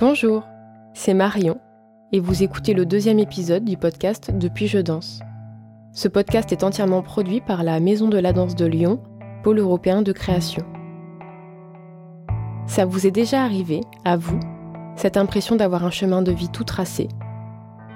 Bonjour, 0.00 0.44
c'est 0.94 1.12
Marion 1.12 1.58
et 2.12 2.20
vous 2.20 2.44
écoutez 2.44 2.72
le 2.72 2.86
deuxième 2.86 3.18
épisode 3.18 3.64
du 3.64 3.76
podcast 3.76 4.30
Depuis 4.32 4.68
je 4.68 4.78
danse. 4.78 5.18
Ce 5.92 6.06
podcast 6.06 6.52
est 6.52 6.62
entièrement 6.62 7.02
produit 7.02 7.40
par 7.40 7.64
la 7.64 7.80
Maison 7.80 8.06
de 8.06 8.16
la 8.16 8.32
danse 8.32 8.54
de 8.54 8.64
Lyon, 8.64 9.02
pôle 9.42 9.58
européen 9.58 10.02
de 10.02 10.12
création. 10.12 10.64
Ça 12.68 12.84
vous 12.84 13.08
est 13.08 13.10
déjà 13.10 13.42
arrivé, 13.42 13.80
à 14.04 14.16
vous, 14.16 14.38
cette 14.94 15.16
impression 15.16 15.56
d'avoir 15.56 15.84
un 15.84 15.90
chemin 15.90 16.22
de 16.22 16.30
vie 16.30 16.48
tout 16.48 16.62
tracé? 16.62 17.08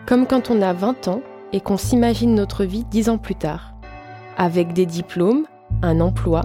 Comme 0.05 0.27
quand 0.27 0.51
on 0.51 0.61
a 0.61 0.73
20 0.73 1.07
ans 1.07 1.21
et 1.53 1.61
qu'on 1.61 1.77
s'imagine 1.77 2.35
notre 2.35 2.65
vie 2.65 2.83
10 2.83 3.11
ans 3.11 3.19
plus 3.19 3.37
tard, 3.37 3.77
avec 4.37 4.73
des 4.73 4.87
diplômes, 4.87 5.47
un 5.83 6.01
emploi, 6.01 6.41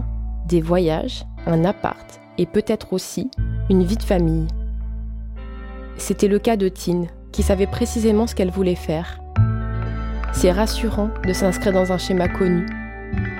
des 0.45 0.61
voyages, 0.61 1.23
un 1.47 1.65
appart 1.65 2.21
et 2.37 2.45
peut-être 2.45 2.93
aussi 2.93 3.31
une 3.71 3.81
vie 3.81 3.97
de 3.97 4.03
famille. 4.03 4.45
C'était 5.97 6.27
le 6.27 6.39
cas 6.39 6.57
de 6.57 6.69
Tine, 6.69 7.07
qui 7.31 7.43
savait 7.43 7.67
précisément 7.67 8.27
ce 8.27 8.35
qu'elle 8.35 8.51
voulait 8.51 8.75
faire. 8.75 9.19
C'est 10.31 10.51
rassurant 10.51 11.09
de 11.25 11.33
s'inscrire 11.33 11.73
dans 11.73 11.91
un 11.91 11.97
schéma 11.97 12.27
connu, 12.27 12.65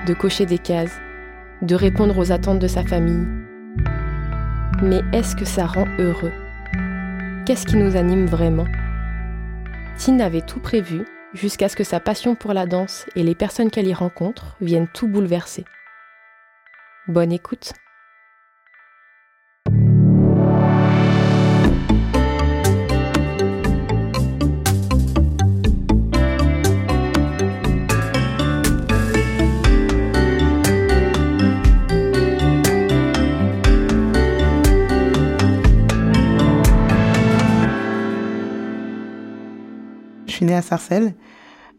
de 0.06 0.14
cocher 0.14 0.46
des 0.46 0.58
cases, 0.58 0.98
de 1.62 1.74
répondre 1.74 2.18
aux 2.18 2.32
attentes 2.32 2.58
de 2.58 2.68
sa 2.68 2.84
famille. 2.84 3.26
Mais 4.82 5.00
est-ce 5.12 5.36
que 5.36 5.44
ça 5.44 5.66
rend 5.66 5.86
heureux? 5.98 6.32
Qu'est-ce 7.46 7.66
qui 7.66 7.76
nous 7.76 7.96
anime 7.96 8.26
vraiment? 8.26 8.66
Tine 9.96 10.20
avait 10.20 10.42
tout 10.42 10.60
prévu 10.60 11.04
jusqu'à 11.34 11.68
ce 11.68 11.76
que 11.76 11.84
sa 11.84 12.00
passion 12.00 12.34
pour 12.34 12.52
la 12.52 12.66
danse 12.66 13.06
et 13.16 13.22
les 13.22 13.34
personnes 13.34 13.70
qu'elle 13.70 13.88
y 13.88 13.94
rencontre 13.94 14.56
viennent 14.60 14.88
tout 14.92 15.08
bouleverser. 15.08 15.64
Bonne 17.06 17.32
écoute 17.32 17.72
suis 40.32 40.44
née 40.44 40.54
à 40.54 40.62
Sarcelles. 40.62 41.14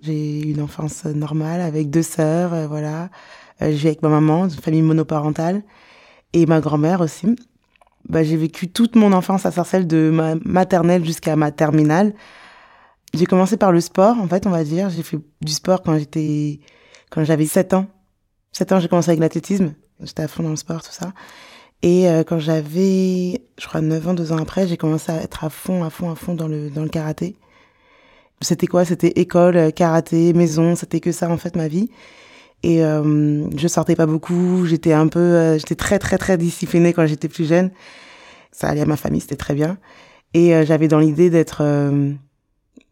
J'ai 0.01 0.41
eu 0.41 0.53
une 0.53 0.61
enfance 0.61 1.05
normale 1.05 1.61
avec 1.61 1.89
deux 1.89 2.03
sœurs, 2.03 2.53
euh, 2.53 2.67
voilà. 2.67 3.09
Euh, 3.61 3.73
j'ai 3.75 3.89
avec 3.89 4.01
ma 4.01 4.09
maman, 4.09 4.45
une 4.45 4.51
famille 4.51 4.81
monoparentale, 4.81 5.63
et 6.33 6.45
ma 6.45 6.61
grand-mère 6.61 7.01
aussi. 7.01 7.35
Bah, 8.07 8.23
j'ai 8.23 8.37
vécu 8.37 8.69
toute 8.69 8.95
mon 8.95 9.11
enfance 9.11 9.45
à 9.45 9.51
Sarcelles, 9.51 9.87
de 9.87 10.09
ma 10.09 10.35
maternelle 10.45 11.03
jusqu'à 11.03 11.35
ma 11.35 11.51
terminale. 11.51 12.13
J'ai 13.13 13.25
commencé 13.25 13.57
par 13.57 13.71
le 13.71 13.81
sport, 13.81 14.17
en 14.19 14.27
fait, 14.27 14.47
on 14.47 14.51
va 14.51 14.63
dire. 14.63 14.89
J'ai 14.89 15.03
fait 15.03 15.17
du 15.41 15.51
sport 15.51 15.81
quand 15.81 15.97
j'étais, 15.97 16.59
quand 17.09 17.23
j'avais 17.23 17.45
7 17.45 17.73
ans. 17.73 17.87
7 18.53 18.71
ans, 18.71 18.79
j'ai 18.79 18.87
commencé 18.87 19.09
avec 19.09 19.19
l'athlétisme. 19.19 19.73
J'étais 20.01 20.23
à 20.23 20.27
fond 20.27 20.43
dans 20.43 20.49
le 20.49 20.55
sport, 20.55 20.81
tout 20.81 20.91
ça. 20.91 21.11
Et 21.81 22.07
euh, 22.07 22.23
quand 22.23 22.39
j'avais, 22.39 23.41
je 23.59 23.67
crois, 23.67 23.81
9 23.81 24.09
ans, 24.09 24.13
2 24.13 24.31
ans 24.31 24.37
après, 24.37 24.67
j'ai 24.67 24.77
commencé 24.77 25.11
à 25.11 25.21
être 25.21 25.43
à 25.43 25.49
fond, 25.49 25.83
à 25.83 25.89
fond, 25.89 26.09
à 26.09 26.15
fond 26.15 26.35
dans 26.35 26.47
le, 26.47 26.69
dans 26.69 26.83
le 26.83 26.89
karaté 26.89 27.35
c'était 28.41 28.67
quoi? 28.67 28.85
C'était 28.85 29.13
école, 29.15 29.57
euh, 29.57 29.71
karaté, 29.71 30.33
maison, 30.33 30.75
c'était 30.75 30.99
que 30.99 31.11
ça 31.11 31.29
en 31.29 31.37
fait 31.37 31.55
ma 31.55 31.67
vie. 31.67 31.89
Et 32.63 32.83
euh, 32.83 33.49
je 33.55 33.67
sortais 33.67 33.95
pas 33.95 34.05
beaucoup, 34.05 34.65
j'étais 34.65 34.91
un 34.93 35.07
peu, 35.07 35.19
euh, 35.19 35.57
j'étais 35.57 35.75
très 35.75 35.97
très 35.99 36.17
très 36.17 36.37
disciplinée 36.37 36.93
quand 36.93 37.05
j'étais 37.05 37.29
plus 37.29 37.47
jeune. 37.47 37.71
Ça 38.51 38.67
allait 38.67 38.81
à 38.81 38.85
ma 38.85 38.97
famille, 38.97 39.21
c'était 39.21 39.37
très 39.37 39.53
bien. 39.53 39.77
Et 40.33 40.53
euh, 40.55 40.65
j'avais 40.65 40.87
dans 40.87 40.99
l'idée 40.99 41.29
d'être 41.29 41.63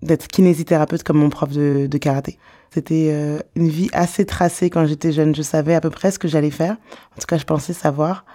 d'être 0.04 0.28
kinésithérapeute 0.28 1.04
comme 1.04 1.18
mon 1.18 1.30
prof 1.30 1.52
de, 1.52 1.88
de 1.88 1.98
karaté. 1.98 2.38
C'était 2.74 3.12
une 3.56 3.70
vie 3.70 3.90
assez 3.94 4.26
tracée 4.26 4.70
quand 4.70 4.86
j'étais 4.86 5.12
jeune. 5.12 5.34
Je 5.34 5.42
savais 5.42 5.74
à 5.74 5.82
peu 5.82 5.90
près 5.90 6.12
ce 6.12 6.20
que 6.20 6.28
j'allais 6.28 6.52
faire. 6.52 6.74
En 7.16 7.20
tout 7.20 7.26
cas, 7.28 7.38
je 7.38 7.46
pensais 7.46 7.74
savoir. 7.74 8.26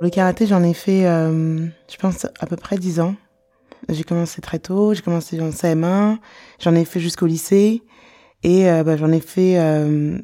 Le 0.00 0.10
karaté, 0.10 0.46
j'en 0.46 0.62
ai 0.62 0.74
fait, 0.74 1.06
euh, 1.06 1.66
je 1.88 1.96
pense, 1.96 2.26
à 2.40 2.46
peu 2.46 2.56
près 2.56 2.76
10 2.76 3.00
ans. 3.00 3.14
J'ai 3.88 4.02
commencé 4.02 4.40
très 4.40 4.58
tôt, 4.58 4.92
j'ai 4.92 5.02
commencé 5.02 5.40
en 5.40 5.50
CM1, 5.50 6.18
j'en 6.58 6.74
ai 6.74 6.84
fait 6.84 7.00
jusqu'au 7.00 7.26
lycée, 7.26 7.82
et 8.42 8.68
euh, 8.68 8.82
bah, 8.82 8.96
j'en 8.96 9.12
ai 9.12 9.20
fait 9.20 9.58
euh, 9.58 10.18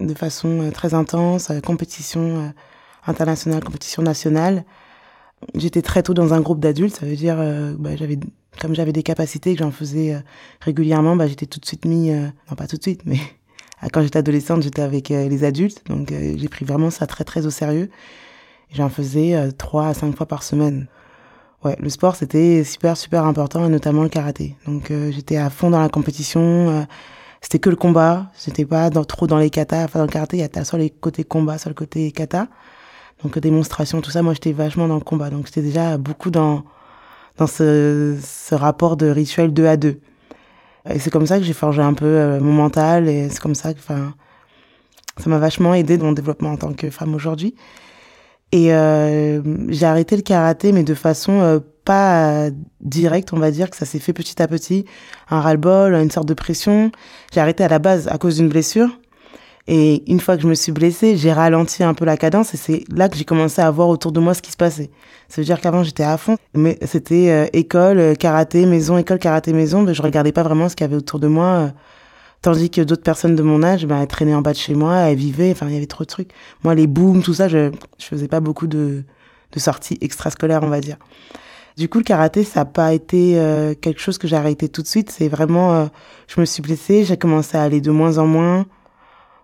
de 0.00 0.14
façon 0.14 0.70
très 0.74 0.94
intense, 0.94 1.50
compétition 1.64 2.52
internationale, 3.06 3.62
compétition 3.64 4.02
nationale. 4.02 4.64
J'étais 5.54 5.82
très 5.82 6.02
tôt 6.02 6.12
dans 6.12 6.34
un 6.34 6.40
groupe 6.40 6.60
d'adultes, 6.60 6.96
ça 6.96 7.06
veut 7.06 7.16
dire, 7.16 7.36
bah, 7.78 7.96
j'avais, 7.96 8.18
comme 8.60 8.74
j'avais 8.74 8.92
des 8.92 9.04
capacités 9.04 9.54
que 9.54 9.60
j'en 9.60 9.70
faisais 9.70 10.20
régulièrement, 10.60 11.14
bah, 11.14 11.28
j'étais 11.28 11.46
tout 11.46 11.60
de 11.60 11.66
suite 11.66 11.84
mis, 11.84 12.10
non 12.10 12.56
pas 12.56 12.66
tout 12.66 12.76
de 12.76 12.82
suite, 12.82 13.02
mais 13.06 13.18
quand 13.92 14.02
j'étais 14.02 14.18
adolescente, 14.18 14.62
j'étais 14.62 14.82
avec 14.82 15.08
les 15.08 15.44
adultes, 15.44 15.84
donc 15.86 16.10
j'ai 16.10 16.48
pris 16.48 16.64
vraiment 16.64 16.90
ça 16.90 17.06
très 17.06 17.24
très 17.24 17.46
au 17.46 17.50
sérieux. 17.50 17.88
J'en 18.74 18.88
faisais 18.88 19.34
euh, 19.34 19.50
trois 19.50 19.88
à 19.88 19.94
cinq 19.94 20.16
fois 20.16 20.26
par 20.26 20.42
semaine. 20.42 20.86
Ouais, 21.64 21.76
le 21.80 21.88
sport 21.88 22.14
c'était 22.14 22.62
super 22.64 22.96
super 22.96 23.24
important 23.24 23.66
et 23.66 23.68
notamment 23.68 24.02
le 24.02 24.08
karaté. 24.08 24.56
Donc 24.66 24.90
euh, 24.90 25.10
j'étais 25.10 25.36
à 25.36 25.50
fond 25.50 25.70
dans 25.70 25.80
la 25.80 25.88
compétition. 25.88 26.40
Euh, 26.40 26.82
c'était 27.40 27.58
que 27.58 27.70
le 27.70 27.76
combat. 27.76 28.26
J'étais 28.44 28.64
pas 28.64 28.90
trop 28.90 29.26
dans 29.26 29.38
les 29.38 29.50
katas. 29.50 29.84
Enfin 29.84 30.00
dans 30.00 30.04
le 30.04 30.10
karaté, 30.10 30.36
il 30.36 30.40
y 30.40 30.58
a 30.58 30.64
soit 30.64 30.78
les 30.78 30.90
côtés 30.90 31.24
combat, 31.24 31.58
soit 31.58 31.70
le 31.70 31.74
côté 31.74 32.12
kata. 32.12 32.48
Donc 33.22 33.38
démonstration, 33.38 34.00
tout 34.00 34.10
ça. 34.10 34.22
Moi 34.22 34.34
j'étais 34.34 34.52
vachement 34.52 34.86
dans 34.86 34.96
le 34.96 35.00
combat. 35.00 35.30
Donc 35.30 35.46
j'étais 35.46 35.62
déjà 35.62 35.96
beaucoup 35.96 36.30
dans 36.30 36.62
dans 37.38 37.46
ce, 37.46 38.18
ce 38.20 38.54
rapport 38.54 38.96
de 38.96 39.08
rituel 39.08 39.52
2 39.54 39.66
à 39.66 39.76
2. 39.76 40.00
Et 40.90 40.98
c'est 40.98 41.10
comme 41.10 41.26
ça 41.26 41.38
que 41.38 41.44
j'ai 41.44 41.52
forgé 41.52 41.82
un 41.82 41.94
peu 41.94 42.38
mon 42.40 42.52
mental 42.52 43.08
et 43.08 43.28
c'est 43.28 43.40
comme 43.40 43.54
ça 43.54 43.74
que, 43.74 43.78
enfin, 43.78 44.14
ça 45.18 45.30
m'a 45.30 45.38
vachement 45.38 45.74
aidé 45.74 45.98
dans 45.98 46.06
mon 46.06 46.12
développement 46.12 46.52
en 46.52 46.56
tant 46.56 46.72
que 46.72 46.90
femme 46.90 47.14
aujourd'hui. 47.14 47.54
Et 48.52 48.72
euh, 48.72 49.42
j'ai 49.68 49.86
arrêté 49.86 50.16
le 50.16 50.22
karaté, 50.22 50.72
mais 50.72 50.82
de 50.82 50.94
façon 50.94 51.40
euh, 51.40 51.58
pas 51.84 52.48
directe, 52.80 53.32
on 53.32 53.38
va 53.38 53.50
dire, 53.50 53.70
que 53.70 53.76
ça 53.76 53.84
s'est 53.84 53.98
fait 53.98 54.12
petit 54.12 54.40
à 54.40 54.48
petit. 54.48 54.84
Un 55.30 55.40
ras-le-bol, 55.40 55.94
une 55.94 56.10
sorte 56.10 56.28
de 56.28 56.34
pression. 56.34 56.90
J'ai 57.32 57.40
arrêté 57.40 57.64
à 57.64 57.68
la 57.68 57.78
base 57.78 58.08
à 58.08 58.16
cause 58.18 58.36
d'une 58.36 58.48
blessure. 58.48 58.88
Et 59.70 60.10
une 60.10 60.18
fois 60.18 60.36
que 60.36 60.42
je 60.42 60.48
me 60.48 60.54
suis 60.54 60.72
blessée, 60.72 61.18
j'ai 61.18 61.30
ralenti 61.30 61.84
un 61.84 61.92
peu 61.92 62.06
la 62.06 62.16
cadence 62.16 62.54
et 62.54 62.56
c'est 62.56 62.84
là 62.90 63.10
que 63.10 63.18
j'ai 63.18 63.26
commencé 63.26 63.60
à 63.60 63.70
voir 63.70 63.88
autour 63.88 64.12
de 64.12 64.20
moi 64.20 64.32
ce 64.32 64.40
qui 64.40 64.50
se 64.50 64.56
passait. 64.56 64.88
Ça 65.28 65.42
veut 65.42 65.44
dire 65.44 65.60
qu'avant 65.60 65.82
j'étais 65.82 66.04
à 66.04 66.16
fond, 66.16 66.38
mais 66.54 66.78
c'était 66.86 67.28
euh, 67.28 67.46
école, 67.52 68.16
karaté, 68.16 68.64
maison, 68.64 68.96
école, 68.96 69.18
karaté, 69.18 69.52
maison. 69.52 69.82
Mais 69.82 69.92
je 69.92 70.00
regardais 70.00 70.32
pas 70.32 70.42
vraiment 70.42 70.70
ce 70.70 70.74
qu'il 70.74 70.84
y 70.84 70.88
avait 70.88 70.96
autour 70.96 71.20
de 71.20 71.26
moi. 71.26 71.72
Tandis 72.40 72.70
que 72.70 72.80
d'autres 72.80 73.02
personnes 73.02 73.34
de 73.34 73.42
mon 73.42 73.62
âge, 73.62 73.84
ben, 73.86 74.00
elles 74.00 74.06
traînaient 74.06 74.34
en 74.34 74.42
bas 74.42 74.52
de 74.52 74.58
chez 74.58 74.74
moi, 74.74 74.96
elles 74.96 75.16
vivaient, 75.16 75.50
enfin, 75.50 75.66
il 75.68 75.74
y 75.74 75.76
avait 75.76 75.86
trop 75.86 76.04
de 76.04 76.08
trucs. 76.08 76.30
Moi, 76.62 76.74
les 76.74 76.86
booms, 76.86 77.22
tout 77.22 77.34
ça, 77.34 77.48
je, 77.48 77.70
je 77.98 78.04
faisais 78.04 78.28
pas 78.28 78.40
beaucoup 78.40 78.68
de, 78.68 79.02
de 79.52 79.58
sorties 79.58 79.98
extrascolaires, 80.00 80.62
on 80.62 80.68
va 80.68 80.80
dire. 80.80 80.98
Du 81.76 81.88
coup, 81.88 81.98
le 81.98 82.04
karaté, 82.04 82.44
ça 82.44 82.60
n'a 82.60 82.64
pas 82.64 82.92
été 82.92 83.38
euh, 83.38 83.74
quelque 83.74 84.00
chose 84.00 84.18
que 84.18 84.26
j'ai 84.26 84.36
arrêté 84.36 84.68
tout 84.68 84.82
de 84.82 84.86
suite. 84.86 85.10
C'est 85.10 85.28
vraiment, 85.28 85.74
euh, 85.74 85.86
je 86.26 86.40
me 86.40 86.44
suis 86.44 86.62
blessée, 86.62 87.04
j'ai 87.04 87.16
commencé 87.16 87.56
à 87.56 87.62
aller 87.62 87.80
de 87.80 87.90
moins 87.90 88.18
en 88.18 88.26
moins, 88.26 88.66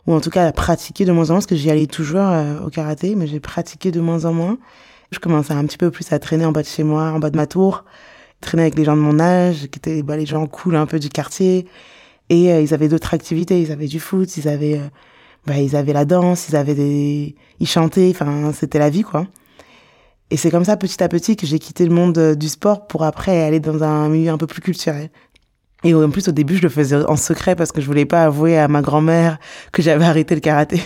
ou 0.06 0.15
en 0.15 0.21
tout 0.21 0.31
cas 0.31 0.47
à 0.47 0.53
pratiquer 0.53 1.04
de 1.04 1.12
moins 1.12 1.27
en 1.27 1.34
moins, 1.34 1.37
parce 1.37 1.47
que 1.47 1.56
j'y 1.56 1.71
allais 1.71 1.87
toujours 1.87 2.22
euh, 2.22 2.60
au 2.60 2.71
karaté, 2.71 3.15
mais 3.15 3.27
j'ai 3.27 3.41
pratiqué 3.41 3.93
de 3.93 4.00
moins 4.00 4.25
en 4.25 4.33
moins. 4.33 4.59
Je 5.12 5.21
commençais 5.21 5.53
un 5.54 5.65
petit 5.65 5.78
peu 5.78 5.91
plus 5.93 6.12
à 6.12 6.19
traîner 6.19 6.44
en 6.44 6.53
bas 6.53 6.62
de 6.62 6.66
chez 6.66 6.83
moi, 6.83 7.04
en 7.12 7.21
bas 7.21 7.31
de 7.31 7.37
ma 7.37 7.47
tour, 7.47 7.84
traîner 8.41 8.65
avec 8.65 8.77
les 8.77 8.84
gens 8.84 8.97
de 8.97 9.03
mon 9.03 9.21
âge, 9.21 9.69
qui 9.69 9.78
étaient 9.78 10.03
bah, 10.03 10.16
les 10.16 10.27
gens 10.27 10.47
cool 10.47 10.75
un 10.77 10.87
peu 10.87 10.99
du 10.99 11.09
quartier. 11.09 11.66
Et 12.31 12.53
euh, 12.53 12.61
ils 12.61 12.73
avaient 12.73 12.89
d'autres 12.89 13.15
activités, 13.15 13.61
ils 13.61 13.73
avaient 13.73 13.87
du 13.87 14.01
foot, 14.01 14.37
ils 14.37 14.49
avaient, 14.49 14.79
euh, 14.79 14.89
bah, 15.47 15.59
ils 15.59 15.77
avaient 15.77 15.93
la 15.93 16.05
danse, 16.05 16.49
ils 16.49 16.57
avaient 16.57 16.75
des, 16.75 17.35
ils 17.61 17.67
chantaient, 17.67 18.11
enfin, 18.11 18.53
c'était 18.53 18.78
la 18.78 18.91
vie, 18.91 19.03
quoi. 19.03 19.27
Et 20.31 20.37
c'est 20.37 20.51
comme 20.51 20.65
ça, 20.65 20.77
petit 20.77 21.03
à 21.03 21.09
petit, 21.09 21.37
que 21.37 21.47
j'ai 21.47 21.59
quitté 21.59 21.84
le 21.87 21.95
monde 21.95 22.16
euh, 22.16 22.34
du 22.34 22.48
sport 22.48 22.87
pour 22.87 23.04
après 23.04 23.43
aller 23.43 23.60
dans 23.60 23.83
un 23.83 24.09
milieu 24.09 24.31
un 24.31 24.39
peu 24.39 24.47
plus 24.47 24.63
culturel. 24.63 25.10
Et 25.84 25.95
en 25.95 26.09
plus, 26.10 26.28
au 26.28 26.33
début, 26.33 26.57
je 26.57 26.63
le 26.63 26.71
faisais 26.71 26.97
en 27.04 27.16
secret 27.16 27.54
parce 27.57 27.71
que 27.71 27.83
je 27.83 27.87
voulais 27.87 28.07
pas 28.07 28.25
avouer 28.25 28.57
à 28.59 28.69
ma 28.69 28.81
grand-mère 28.81 29.39
que 29.71 29.83
j'avais 29.83 30.07
arrêté 30.07 30.34
le 30.34 30.41
karaté. 30.41 30.81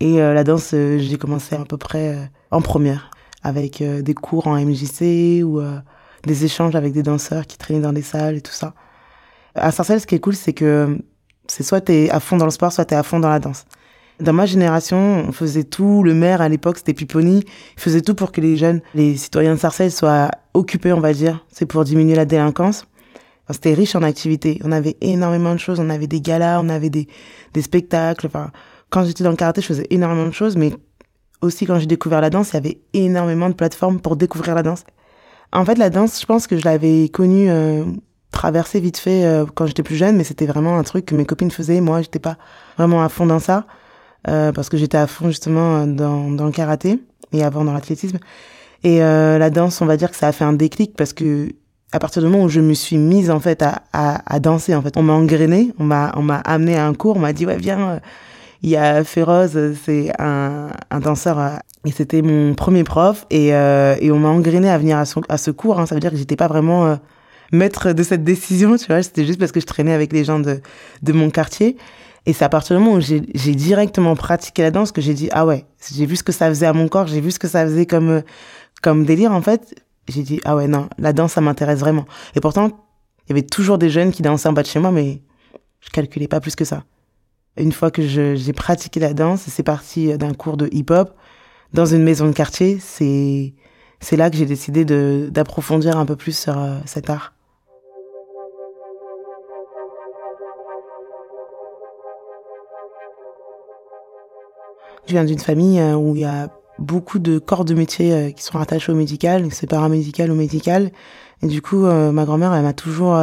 Et 0.00 0.18
la 0.18 0.44
danse, 0.44 0.72
j'ai 0.72 1.16
commencé 1.16 1.54
à 1.56 1.64
peu 1.64 1.78
près 1.78 2.30
en 2.50 2.60
première, 2.60 3.10
avec 3.42 3.82
des 3.82 4.12
cours 4.12 4.46
en 4.46 4.62
MJC 4.62 5.42
ou 5.42 5.62
des 6.26 6.44
échanges 6.44 6.74
avec 6.74 6.92
des 6.92 7.02
danseurs 7.02 7.46
qui 7.46 7.56
traînaient 7.56 7.80
dans 7.80 7.94
des 7.94 8.02
salles 8.02 8.36
et 8.36 8.40
tout 8.42 8.52
ça. 8.52 8.74
À 9.54 9.70
Sarcelles, 9.70 10.00
ce 10.00 10.06
qui 10.06 10.14
est 10.14 10.20
cool, 10.20 10.34
c'est 10.34 10.52
que 10.52 10.98
c'est 11.46 11.62
soit 11.62 11.80
t'es 11.80 12.10
à 12.10 12.20
fond 12.20 12.36
dans 12.36 12.44
le 12.44 12.50
sport, 12.50 12.72
soit 12.72 12.84
t'es 12.84 12.94
à 12.94 13.02
fond 13.02 13.20
dans 13.20 13.28
la 13.28 13.38
danse. 13.38 13.66
Dans 14.20 14.32
ma 14.32 14.46
génération, 14.46 15.24
on 15.28 15.32
faisait 15.32 15.64
tout. 15.64 16.02
Le 16.04 16.14
maire, 16.14 16.40
à 16.40 16.48
l'époque, 16.48 16.78
c'était 16.78 16.94
Piponi. 16.94 17.44
Il 17.76 17.80
faisait 17.80 18.00
tout 18.00 18.14
pour 18.14 18.30
que 18.30 18.40
les 18.40 18.56
jeunes, 18.56 18.80
les 18.94 19.16
citoyens 19.16 19.54
de 19.54 19.58
Sarcelles 19.58 19.90
soient 19.90 20.30
occupés, 20.54 20.92
on 20.92 21.00
va 21.00 21.12
dire. 21.12 21.44
C'est 21.50 21.66
pour 21.66 21.84
diminuer 21.84 22.14
la 22.14 22.24
délinquance. 22.24 22.86
c'était 23.50 23.74
riche 23.74 23.96
en 23.96 24.02
activités. 24.02 24.60
On 24.64 24.70
avait 24.70 24.96
énormément 25.00 25.52
de 25.52 25.58
choses. 25.58 25.80
On 25.80 25.90
avait 25.90 26.06
des 26.06 26.20
galas, 26.20 26.60
on 26.60 26.68
avait 26.68 26.90
des, 26.90 27.08
des 27.54 27.62
spectacles. 27.62 28.26
Enfin, 28.28 28.52
quand 28.90 29.04
j'étais 29.04 29.24
dans 29.24 29.30
le 29.30 29.36
karaté, 29.36 29.60
je 29.60 29.66
faisais 29.66 29.86
énormément 29.90 30.26
de 30.26 30.32
choses, 30.32 30.56
mais 30.56 30.72
aussi 31.40 31.66
quand 31.66 31.78
j'ai 31.80 31.86
découvert 31.86 32.20
la 32.20 32.30
danse, 32.30 32.50
il 32.50 32.54
y 32.54 32.56
avait 32.58 32.78
énormément 32.92 33.48
de 33.48 33.54
plateformes 33.54 34.00
pour 34.00 34.16
découvrir 34.16 34.54
la 34.54 34.62
danse. 34.62 34.84
En 35.52 35.64
fait, 35.64 35.76
la 35.76 35.90
danse, 35.90 36.20
je 36.20 36.26
pense 36.26 36.46
que 36.46 36.56
je 36.56 36.64
l'avais 36.64 37.08
connue, 37.08 37.50
euh, 37.50 37.84
traversée 38.34 38.80
vite 38.80 38.98
fait 38.98 39.24
euh, 39.24 39.46
quand 39.54 39.66
j'étais 39.66 39.82
plus 39.82 39.96
jeune, 39.96 40.16
mais 40.16 40.24
c'était 40.24 40.46
vraiment 40.46 40.78
un 40.78 40.82
truc 40.82 41.06
que 41.06 41.14
mes 41.14 41.24
copines 41.24 41.50
faisaient. 41.50 41.80
Moi, 41.80 42.02
j'étais 42.02 42.18
pas 42.18 42.36
vraiment 42.76 43.02
à 43.02 43.08
fond 43.08 43.26
dans 43.26 43.38
ça, 43.38 43.64
euh, 44.28 44.52
parce 44.52 44.68
que 44.68 44.76
j'étais 44.76 44.98
à 44.98 45.06
fond 45.06 45.28
justement 45.28 45.86
dans, 45.86 46.30
dans 46.30 46.46
le 46.46 46.52
karaté 46.52 47.00
et 47.32 47.42
avant 47.42 47.64
dans 47.64 47.72
l'athlétisme. 47.72 48.18
Et 48.82 49.02
euh, 49.02 49.38
la 49.38 49.50
danse, 49.50 49.80
on 49.80 49.86
va 49.86 49.96
dire 49.96 50.10
que 50.10 50.16
ça 50.16 50.28
a 50.28 50.32
fait 50.32 50.44
un 50.44 50.52
déclic 50.52 50.94
parce 50.96 51.12
que 51.12 51.48
à 51.92 51.98
partir 52.00 52.20
du 52.22 52.28
moment 52.28 52.44
où 52.44 52.48
je 52.48 52.60
me 52.60 52.74
suis 52.74 52.98
mise 52.98 53.30
en 53.30 53.38
fait 53.38 53.62
à, 53.62 53.82
à, 53.92 54.40
danser, 54.40 54.74
en 54.74 54.82
fait, 54.82 54.96
on 54.96 55.02
m'a 55.02 55.12
engrainé, 55.12 55.72
on 55.78 55.84
m'a 55.84 56.12
on 56.16 56.22
m'a 56.22 56.38
amené 56.38 56.76
à 56.76 56.86
un 56.86 56.92
cours, 56.92 57.16
on 57.16 57.20
m'a 57.20 57.32
dit 57.32 57.46
ouais 57.46 57.56
viens, 57.56 57.88
euh, 57.88 57.98
il 58.64 58.70
y 58.70 58.76
a 58.76 59.04
Féroz, 59.04 59.74
c'est 59.84 60.10
un, 60.18 60.70
un 60.90 61.00
danseur 61.00 61.38
euh, 61.38 61.50
et 61.84 61.92
c'était 61.92 62.22
mon 62.22 62.54
premier 62.54 62.82
prof 62.82 63.26
et, 63.30 63.54
euh, 63.54 63.94
et 64.00 64.10
on 64.10 64.18
m'a 64.18 64.28
engrainé 64.28 64.70
à 64.70 64.78
venir 64.78 64.96
à, 64.96 65.04
son, 65.04 65.20
à 65.28 65.36
ce 65.36 65.50
cours. 65.50 65.78
Hein, 65.78 65.84
ça 65.84 65.94
veut 65.94 66.00
dire 66.00 66.10
que 66.10 66.16
j'étais 66.16 66.34
pas 66.34 66.48
vraiment 66.48 66.86
euh, 66.86 66.96
maître 67.54 67.92
de 67.92 68.02
cette 68.02 68.24
décision, 68.24 68.76
tu 68.76 68.86
vois. 68.86 69.02
C'était 69.02 69.24
juste 69.24 69.38
parce 69.38 69.52
que 69.52 69.60
je 69.60 69.66
traînais 69.66 69.92
avec 69.92 70.12
les 70.12 70.24
gens 70.24 70.40
de 70.40 70.60
de 71.02 71.12
mon 71.12 71.30
quartier. 71.30 71.76
Et 72.26 72.32
c'est 72.32 72.44
à 72.44 72.48
partir 72.48 72.76
du 72.76 72.82
moment 72.82 72.96
où 72.96 73.00
j'ai 73.00 73.20
directement 73.20 74.16
pratiqué 74.16 74.62
la 74.62 74.70
danse 74.70 74.92
que 74.92 75.00
j'ai 75.00 75.14
dit 75.14 75.28
ah 75.32 75.44
ouais, 75.44 75.66
j'ai 75.92 76.06
vu 76.06 76.16
ce 76.16 76.22
que 76.22 76.32
ça 76.32 76.48
faisait 76.48 76.66
à 76.66 76.72
mon 76.72 76.88
corps, 76.88 77.06
j'ai 77.06 77.20
vu 77.20 77.30
ce 77.30 77.38
que 77.38 77.48
ça 77.48 77.64
faisait 77.66 77.86
comme 77.86 78.22
comme 78.82 79.04
délire 79.04 79.32
en 79.32 79.42
fait. 79.42 79.74
J'ai 80.08 80.22
dit 80.22 80.40
ah 80.44 80.56
ouais 80.56 80.66
non 80.66 80.88
la 80.98 81.12
danse 81.12 81.32
ça 81.32 81.40
m'intéresse 81.42 81.80
vraiment. 81.80 82.06
Et 82.34 82.40
pourtant 82.40 82.68
il 83.26 83.30
y 83.30 83.32
avait 83.32 83.46
toujours 83.46 83.78
des 83.78 83.90
jeunes 83.90 84.10
qui 84.10 84.22
dansaient 84.22 84.48
en 84.48 84.52
bas 84.54 84.62
de 84.62 84.68
chez 84.68 84.78
moi 84.78 84.90
mais 84.90 85.20
je 85.80 85.90
calculais 85.90 86.28
pas 86.28 86.40
plus 86.40 86.56
que 86.56 86.64
ça. 86.64 86.84
Une 87.58 87.72
fois 87.72 87.90
que 87.90 88.02
j'ai 88.02 88.52
pratiqué 88.54 89.00
la 89.00 89.12
danse 89.12 89.42
c'est 89.46 89.62
parti 89.62 90.16
d'un 90.16 90.32
cours 90.32 90.56
de 90.56 90.68
hip 90.72 90.86
hop 90.90 91.14
dans 91.74 91.86
une 91.86 92.02
maison 92.02 92.26
de 92.26 92.32
quartier. 92.32 92.78
C'est 92.80 93.52
c'est 94.00 94.16
là 94.16 94.30
que 94.30 94.36
j'ai 94.36 94.46
décidé 94.46 94.86
d'approfondir 95.30 95.98
un 95.98 96.06
peu 96.06 96.16
plus 96.16 96.36
sur 96.36 96.58
euh, 96.58 96.78
cet 96.86 97.10
art 97.10 97.33
je 105.06 105.12
viens 105.12 105.24
d'une 105.24 105.38
famille 105.38 105.78
euh, 105.80 105.94
où 105.94 106.14
il 106.14 106.22
y 106.22 106.24
a 106.24 106.48
beaucoup 106.78 107.18
de 107.18 107.38
corps 107.38 107.64
de 107.64 107.74
métier 107.74 108.12
euh, 108.12 108.30
qui 108.30 108.42
sont 108.42 108.58
rattachés 108.58 108.92
au 108.92 108.94
médical, 108.94 109.46
c'est 109.50 109.68
paramédical 109.68 110.30
ou 110.30 110.34
médical. 110.34 110.90
Et 111.42 111.46
du 111.46 111.62
coup, 111.62 111.84
euh, 111.84 112.10
ma 112.10 112.24
grand-mère, 112.24 112.54
elle 112.54 112.62
m'a 112.62 112.72
toujours 112.72 113.20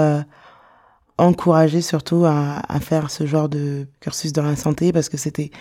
encouragée 1.18 1.82
surtout 1.82 2.26
à, 2.26 2.62
faire 2.82 3.12
ce 3.12 3.26
genre 3.26 3.48
de 3.48 3.88
cursus 4.00 4.34
dans 4.34 4.44
la 4.44 4.56
santé 4.56 4.92
parce 4.92 5.08
que 5.10 5.18
c'était 5.18 5.52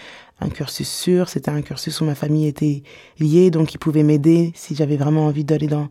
un 0.41 0.49
cursus 0.49 0.89
sûr, 0.89 1.29
c'était 1.29 1.51
un 1.51 1.63
cursus 1.63 2.01
où 2.01 2.05
ma 2.05 2.15
famille 2.15 2.47
était 2.47 2.83
liée, 3.19 3.51
donc 3.51 3.75
il 3.75 3.79
pouvait 3.79 4.03
m'aider 4.03 4.53
si 4.55 4.75
j'avais 4.75 4.97
vraiment 4.97 5.27
envie 5.27 5.45
d'aller 5.45 5.67
dans, 5.67 5.89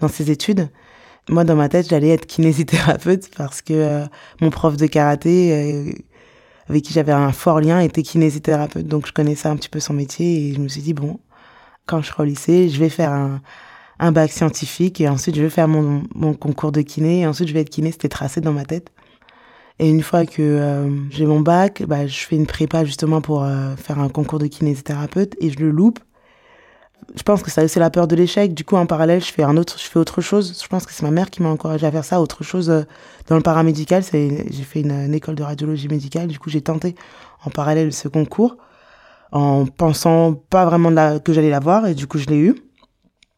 dans 0.00 0.08
ces 0.08 0.30
études. 0.30 0.68
Moi, 1.28 1.44
dans 1.44 1.56
ma 1.56 1.68
tête, 1.68 1.88
j'allais 1.88 2.08
être 2.08 2.26
kinésithérapeute 2.26 3.30
parce 3.36 3.62
que 3.62 4.04
mon 4.40 4.50
prof 4.50 4.76
de 4.76 4.86
karaté 4.86 5.94
avec 6.70 6.84
qui 6.84 6.92
j'avais 6.92 7.12
un 7.12 7.32
fort 7.32 7.60
lien 7.60 7.80
était 7.80 8.02
kinésithérapeute, 8.02 8.86
donc 8.86 9.06
je 9.06 9.12
connaissais 9.12 9.48
un 9.48 9.56
petit 9.56 9.68
peu 9.68 9.80
son 9.80 9.92
métier 9.92 10.50
et 10.50 10.54
je 10.54 10.60
me 10.60 10.68
suis 10.68 10.82
dit 10.82 10.94
bon, 10.94 11.18
quand 11.84 12.00
je 12.00 12.06
serai 12.06 12.22
au 12.22 12.26
lycée, 12.26 12.68
je 12.68 12.78
vais 12.78 12.88
faire 12.88 13.10
un, 13.10 13.40
un 13.98 14.12
bac 14.12 14.30
scientifique 14.30 15.00
et 15.00 15.08
ensuite 15.08 15.34
je 15.34 15.42
vais 15.42 15.50
faire 15.50 15.66
mon, 15.66 16.04
mon 16.14 16.32
concours 16.32 16.70
de 16.70 16.80
kiné 16.80 17.20
et 17.20 17.26
ensuite 17.26 17.48
je 17.48 17.54
vais 17.54 17.62
être 17.62 17.70
kiné, 17.70 17.90
c'était 17.90 18.08
tracé 18.08 18.40
dans 18.40 18.52
ma 18.52 18.64
tête. 18.64 18.92
Et 19.80 19.88
une 19.88 20.02
fois 20.02 20.26
que 20.26 20.42
euh, 20.42 20.88
j'ai 21.10 21.26
mon 21.26 21.40
bac, 21.40 21.82
bah, 21.88 22.06
je 22.06 22.20
fais 22.20 22.36
une 22.36 22.46
prépa 22.46 22.84
justement 22.84 23.20
pour 23.20 23.42
euh, 23.42 23.74
faire 23.76 23.98
un 23.98 24.08
concours 24.08 24.38
de 24.38 24.46
kinésithérapeute 24.46 25.34
et 25.40 25.50
je 25.50 25.58
le 25.58 25.70
loupe. 25.70 25.98
Je 27.16 27.22
pense 27.22 27.42
que 27.42 27.50
ça 27.50 27.66
c'est 27.66 27.80
la 27.80 27.90
peur 27.90 28.06
de 28.06 28.16
l'échec. 28.16 28.54
Du 28.54 28.64
coup, 28.64 28.76
en 28.76 28.86
parallèle, 28.86 29.22
je 29.22 29.32
fais 29.32 29.42
un 29.42 29.56
autre, 29.56 29.78
je 29.78 29.84
fais 29.84 29.98
autre 29.98 30.20
chose. 30.20 30.60
Je 30.62 30.68
pense 30.68 30.86
que 30.86 30.92
c'est 30.92 31.02
ma 31.02 31.10
mère 31.10 31.30
qui 31.30 31.42
m'a 31.42 31.48
encouragé 31.48 31.86
à 31.86 31.90
faire 31.90 32.04
ça, 32.04 32.20
autre 32.20 32.44
chose 32.44 32.70
euh, 32.70 32.82
dans 33.28 33.36
le 33.36 33.42
paramédical. 33.42 34.02
J'ai 34.12 34.64
fait 34.64 34.80
une, 34.80 35.14
école 35.14 35.34
de 35.34 35.42
radiologie 35.42 35.88
médicale. 35.88 36.28
Du 36.28 36.38
coup, 36.38 36.50
j'ai 36.50 36.62
tenté 36.62 36.94
en 37.44 37.50
parallèle 37.50 37.92
ce 37.92 38.08
concours 38.08 38.56
en 39.32 39.64
pensant 39.66 40.34
pas 40.34 40.64
vraiment 40.64 41.20
que 41.20 41.32
j'allais 41.32 41.50
l'avoir 41.50 41.86
et 41.86 41.94
du 41.94 42.06
coup 42.08 42.18
je 42.18 42.26
l'ai 42.26 42.38
eu. 42.38 42.56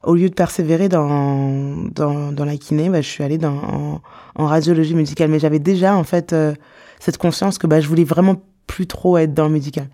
Au 0.03 0.15
lieu 0.15 0.29
de 0.29 0.35
persévérer 0.35 0.89
dans, 0.89 1.91
la 1.97 2.57
kiné, 2.57 2.89
bah, 2.89 3.03
je 3.03 3.09
suis 3.09 3.23
allée 3.23 3.39
en 3.45 4.01
radiologie 4.47 4.95
médicale. 4.95 5.31
Mais 5.31 5.39
j'avais 5.39 5.61
déjà 5.61 5.95
en 5.95 6.03
fait 6.03 6.33
euh, 6.33 6.55
cette 6.99 7.19
conscience 7.19 7.59
que 7.59 7.67
bah, 7.67 7.81
je 7.81 7.89
voulais 7.89 8.05
vraiment 8.05 8.37
plus 8.67 8.87
trop 8.87 9.17
être 9.19 9.35
dans 9.35 9.45
le 9.45 9.53
médical. 9.53 9.89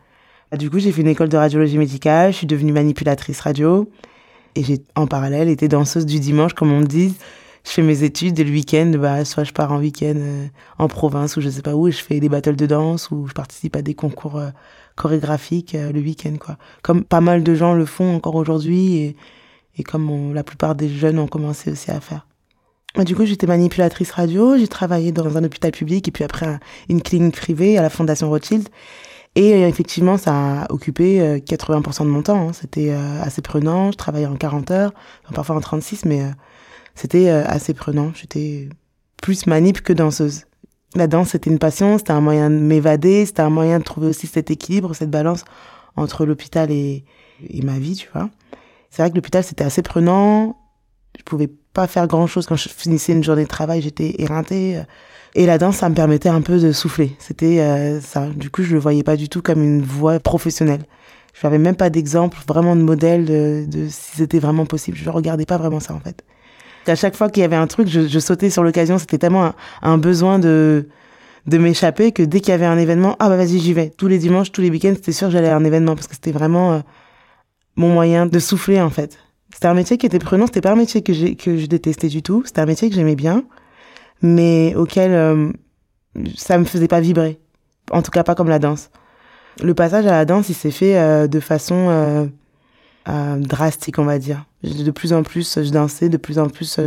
Bah, 0.50 0.56
du 0.56 0.71
coup, 0.71 0.79
j'ai 0.79 0.93
fait 0.93 1.03
une 1.03 1.09
école 1.09 1.29
de 1.29 1.37
radiologie 1.37 1.77
médicale, 1.77 2.33
je 2.33 2.39
suis 2.39 2.47
devenue 2.47 2.73
manipulatrice 2.73 3.41
radio 3.41 3.91
et 4.55 4.65
j'ai 4.65 4.83
en 4.97 5.06
parallèle 5.06 5.49
été 5.49 5.69
danseuse 5.69 6.06
du 6.06 6.21
dimanche, 6.21 6.55
comme 6.55 6.73
on 6.73 6.81
me 6.81 6.87
dit. 6.87 7.15
Je 7.65 7.71
fais 7.73 7.83
mes 7.83 8.03
études 8.03 8.39
le 8.39 8.50
week-end, 8.50 8.93
bah, 8.99 9.27
soit 9.27 9.45
je 9.45 9.53
pars 9.53 9.73
en 9.73 9.79
week-end 9.79 10.15
euh, 10.17 10.47
en 10.79 10.89
province 10.89 11.37
ou 11.37 11.43
je 11.43 11.50
sais 11.50 11.61
pas 11.61 11.75
où 11.75 11.89
et 11.89 11.93
je 11.93 12.03
fais 12.03 12.19
des 12.19 12.31
battles 12.31 12.56
de 12.56 12.65
danse 12.65 13.11
ou 13.11 13.27
je 13.27 13.35
participe 13.35 13.77
à 13.77 13.83
des 13.83 13.93
concours 13.93 14.39
euh, 14.39 14.49
chorégraphique 14.97 15.75
euh, 15.75 15.93
le 15.93 16.00
week-end, 16.00 16.37
quoi. 16.41 16.56
Comme 16.83 17.05
pas 17.05 17.21
mal 17.21 17.43
de 17.43 17.55
gens 17.55 17.75
le 17.75 17.85
font 17.85 18.15
encore 18.15 18.37
aujourd'hui 18.37 18.97
et, 18.97 19.17
et 19.77 19.83
comme 19.83 20.33
la 20.33 20.45
plupart 20.45 20.75
des 20.75 20.89
jeunes 20.89 21.19
ont 21.19 21.27
commencé 21.27 21.71
aussi 21.73 21.91
à 21.91 22.00
faire. 22.00 22.27
Du 23.05 23.15
coup, 23.15 23.27
j'étais 23.27 23.47
manipulatrice 23.47 24.12
radio, 24.12 24.56
j'ai 24.56 24.67
travaillé 24.67 25.12
dans 25.12 25.37
un 25.37 25.45
hôpital 25.45 25.73
public 25.73 26.09
et 26.09 26.11
puis 26.11 26.25
après 26.25 26.59
une 26.89 27.03
clinique 27.03 27.37
privée 27.37 27.77
à 27.77 27.83
la 27.83 27.91
Fondation 27.91 28.31
Rothschild. 28.31 28.67
Et 29.34 29.54
euh, 29.54 29.69
effectivement, 29.69 30.16
ça 30.16 30.62
a 30.62 30.72
occupé 30.72 31.40
80% 31.40 32.02
euh, 32.02 32.04
de 32.04 32.10
mon 32.10 32.22
temps. 32.22 32.48
Hein. 32.48 32.52
C'était 32.52 32.90
assez 32.90 33.42
prenant. 33.42 33.92
Je 33.92 33.96
travaillais 33.96 34.26
en 34.26 34.36
40 34.36 34.70
heures, 34.70 34.92
parfois 35.34 35.56
en 35.56 35.60
36, 35.60 36.04
mais 36.04 36.22
c'était 36.94 37.28
assez 37.28 37.75
prenant. 37.75 38.12
J'étais 38.14 38.69
plus 39.22 39.46
manip 39.46 39.80
que 39.80 39.92
danseuse. 39.92 40.44
La 40.94 41.06
danse, 41.06 41.30
c'était 41.30 41.50
une 41.50 41.58
passion, 41.58 41.98
c'était 41.98 42.12
un 42.12 42.20
moyen 42.20 42.48
de 42.48 42.56
m'évader, 42.56 43.26
c'était 43.26 43.42
un 43.42 43.50
moyen 43.50 43.78
de 43.78 43.84
trouver 43.84 44.06
aussi 44.06 44.26
cet 44.26 44.50
équilibre, 44.50 44.94
cette 44.94 45.10
balance 45.10 45.44
entre 45.96 46.25
l'hôpital 46.25 46.70
et, 46.70 47.04
et 47.46 47.62
ma 47.62 47.78
vie, 47.78 47.94
tu 47.94 48.08
vois. 48.12 48.30
C'est 48.88 49.02
vrai 49.02 49.10
que 49.10 49.16
l'hôpital, 49.16 49.44
c'était 49.44 49.64
assez 49.64 49.82
prenant. 49.82 50.56
Je 51.19 51.22
pouvais 51.25 51.50
pas 51.75 51.86
faire 51.86 52.06
grand 52.06 52.26
chose 52.26 52.46
quand 52.46 52.56
je 52.56 52.69
finissais 52.69 53.12
une 53.12 53.22
journée 53.22 53.44
de 53.44 53.48
travail, 53.48 53.82
j'étais 53.82 54.14
éreintée. 54.19 54.80
Et 55.38 55.46
la 55.46 55.56
danse, 55.56 55.76
ça 55.76 55.88
me 55.88 55.94
permettait 55.94 56.29
un 56.29 56.40
peu 56.40 56.58
de 56.58 56.73
souffler. 56.73 57.14
C'était 57.20 57.61
euh, 57.61 58.00
ça. 58.00 58.26
Du 58.26 58.50
coup, 58.50 58.64
je 58.64 58.75
le 58.75 58.81
voyais 58.81 59.05
pas 59.05 59.14
du 59.14 59.29
tout 59.29 59.40
comme 59.40 59.62
une 59.62 59.82
voie 59.82 60.19
professionnelle. 60.19 60.82
Je 61.32 61.46
n'avais 61.46 61.58
même 61.58 61.76
pas 61.76 61.90
d'exemple, 61.90 62.37
vraiment 62.49 62.75
de 62.75 62.82
modèle 62.82 63.25
de, 63.25 63.87
si 63.88 64.16
c'était 64.16 64.40
vraiment 64.40 64.66
possible. 64.66 64.97
Je 64.97 65.09
regardais 65.09 65.47
pas 65.47 65.57
vraiment 65.57 65.78
ça, 65.78 65.95
en 65.95 66.00
fait 66.00 66.25
à 66.87 66.95
chaque 66.95 67.16
fois 67.16 67.28
qu'il 67.28 67.42
y 67.42 67.45
avait 67.45 67.54
un 67.54 67.66
truc, 67.66 67.87
je, 67.87 68.18
sautais 68.18 68.49
sur 68.49 68.62
l'occasion. 68.62 68.97
C'était 68.97 69.18
tellement 69.18 69.45
un, 69.45 69.54
un, 69.83 69.99
besoin 69.99 70.38
de 70.38 70.88
de 71.47 71.59
m'échapper 71.59 72.12
que 72.12 72.23
dès 72.23 72.40
qu'il 72.40 72.50
y 72.50 72.52
avait 72.52 72.66
un 72.66 72.78
événement, 72.78 73.14
ah 73.18 73.28
bah 73.28 73.37
vas-y 73.37 73.59
j'y 73.59 73.75
vais. 73.75 73.90
Tous 73.90 74.09
les 74.09 74.18
dimanches, 74.18 74.52
tous 74.52 74.62
les 74.62 74.71
week-ends, 74.71 74.95
c'était 74.95 75.12
sûr 75.12 75.28
que 75.28 75.33
j'allais 75.33 75.50
à 75.50 75.57
un 75.57 75.64
événement 75.64 75.95
parce 75.95 76.07
que 76.07 76.14
c'était 76.14 76.33
vraiment 76.33 76.73
euh, 76.73 76.78
mon 77.76 77.88
moyen 77.88 78.25
de 78.25 78.38
souffler 78.38 78.80
en 78.80 78.90
fait. 78.90 79.18
C'était 79.52 79.66
un 79.66 79.75
métier 79.75 79.99
qui 79.99 80.07
était 80.07 80.18
prenant. 80.18 80.47
C'était 80.47 80.62
pas 80.62 80.73
un 80.73 80.76
métier 80.76 81.02
que 81.02 81.35
que 81.35 81.59
je 81.59 81.66
détestais 81.66 82.09
du 82.09 82.23
tout. 82.23 82.42
C'était 82.47 82.61
un 82.61 82.66
métier 82.66 82.88
que 82.88 82.95
j'aimais 82.95 83.16
bien, 83.16 83.45
mais 84.22 84.75
auquel 84.75 85.12
euh, 85.12 85.52
ça 86.37 86.58
me 86.58 86.64
faisait 86.64 86.88
pas 86.88 87.00
vibrer. 87.00 87.38
En 87.90 88.02
tout 88.02 88.10
cas 88.10 88.22
pas 88.22 88.34
comme 88.34 88.48
la 88.48 88.58
danse. 88.58 88.90
Le 89.62 89.75
passage 89.75 90.06
à 90.06 90.10
la 90.10 90.25
danse, 90.25 90.48
il 90.48 90.54
s'est 90.54 90.70
fait 90.70 90.96
euh, 90.98 91.26
de 91.26 91.40
façon 91.40 91.88
euh, 91.88 92.26
euh, 93.08 93.37
drastique, 93.38 93.98
on 93.98 94.04
va 94.04 94.18
dire. 94.18 94.44
De 94.62 94.90
plus 94.90 95.12
en 95.12 95.22
plus, 95.22 95.58
je 95.62 95.70
dansais, 95.70 96.08
de 96.08 96.16
plus 96.16 96.38
en 96.38 96.48
plus, 96.48 96.80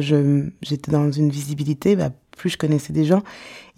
j'étais 0.61 0.91
dans 0.91 1.11
une 1.11 1.29
visibilité. 1.29 1.95
Bah, 1.95 2.11
plus 2.37 2.49
je 2.49 2.57
connaissais 2.57 2.93
des 2.93 3.05
gens 3.05 3.21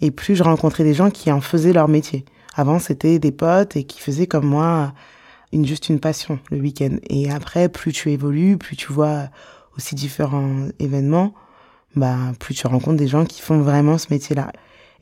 et 0.00 0.10
plus 0.10 0.36
je 0.36 0.42
rencontrais 0.42 0.84
des 0.84 0.94
gens 0.94 1.10
qui 1.10 1.30
en 1.30 1.40
faisaient 1.40 1.72
leur 1.72 1.88
métier. 1.88 2.24
Avant, 2.54 2.78
c'était 2.78 3.18
des 3.18 3.32
potes 3.32 3.76
et 3.76 3.84
qui 3.84 4.00
faisaient 4.00 4.26
comme 4.26 4.46
moi 4.46 4.92
une 5.52 5.66
juste 5.66 5.88
une 5.88 6.00
passion 6.00 6.38
le 6.50 6.60
week-end. 6.60 6.96
Et 7.08 7.30
après, 7.30 7.68
plus 7.68 7.92
tu 7.92 8.10
évolues, 8.10 8.56
plus 8.56 8.76
tu 8.76 8.92
vois 8.92 9.28
aussi 9.76 9.94
différents 9.94 10.68
événements, 10.78 11.34
bah 11.96 12.16
plus 12.38 12.54
tu 12.54 12.66
rencontres 12.66 12.96
des 12.96 13.08
gens 13.08 13.24
qui 13.24 13.40
font 13.40 13.60
vraiment 13.60 13.98
ce 13.98 14.06
métier-là. 14.10 14.52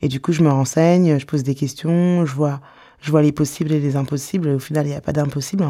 Et 0.01 0.07
du 0.07 0.19
coup, 0.19 0.33
je 0.33 0.43
me 0.43 0.49
renseigne, 0.49 1.17
je 1.17 1.25
pose 1.25 1.43
des 1.43 1.55
questions, 1.55 2.25
je 2.25 2.33
vois, 2.33 2.59
je 3.01 3.09
vois 3.09 3.21
les 3.21 3.31
possibles 3.31 3.71
et 3.71 3.79
les 3.79 3.95
impossibles. 3.95 4.49
Au 4.49 4.59
final, 4.59 4.85
il 4.85 4.89
n'y 4.89 4.95
a 4.95 5.01
pas 5.01 5.13
d'impossible. 5.13 5.65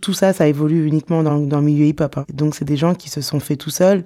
Tout 0.00 0.14
ça, 0.14 0.32
ça 0.32 0.48
évolue 0.48 0.86
uniquement 0.86 1.22
dans, 1.22 1.38
dans 1.38 1.58
le 1.58 1.64
milieu 1.64 1.84
hip-hop. 1.86 2.16
Hein. 2.16 2.24
Donc, 2.32 2.54
c'est 2.54 2.64
des 2.64 2.76
gens 2.78 2.94
qui 2.94 3.10
se 3.10 3.20
sont 3.20 3.40
faits 3.40 3.58
tout 3.58 3.70
seuls, 3.70 4.04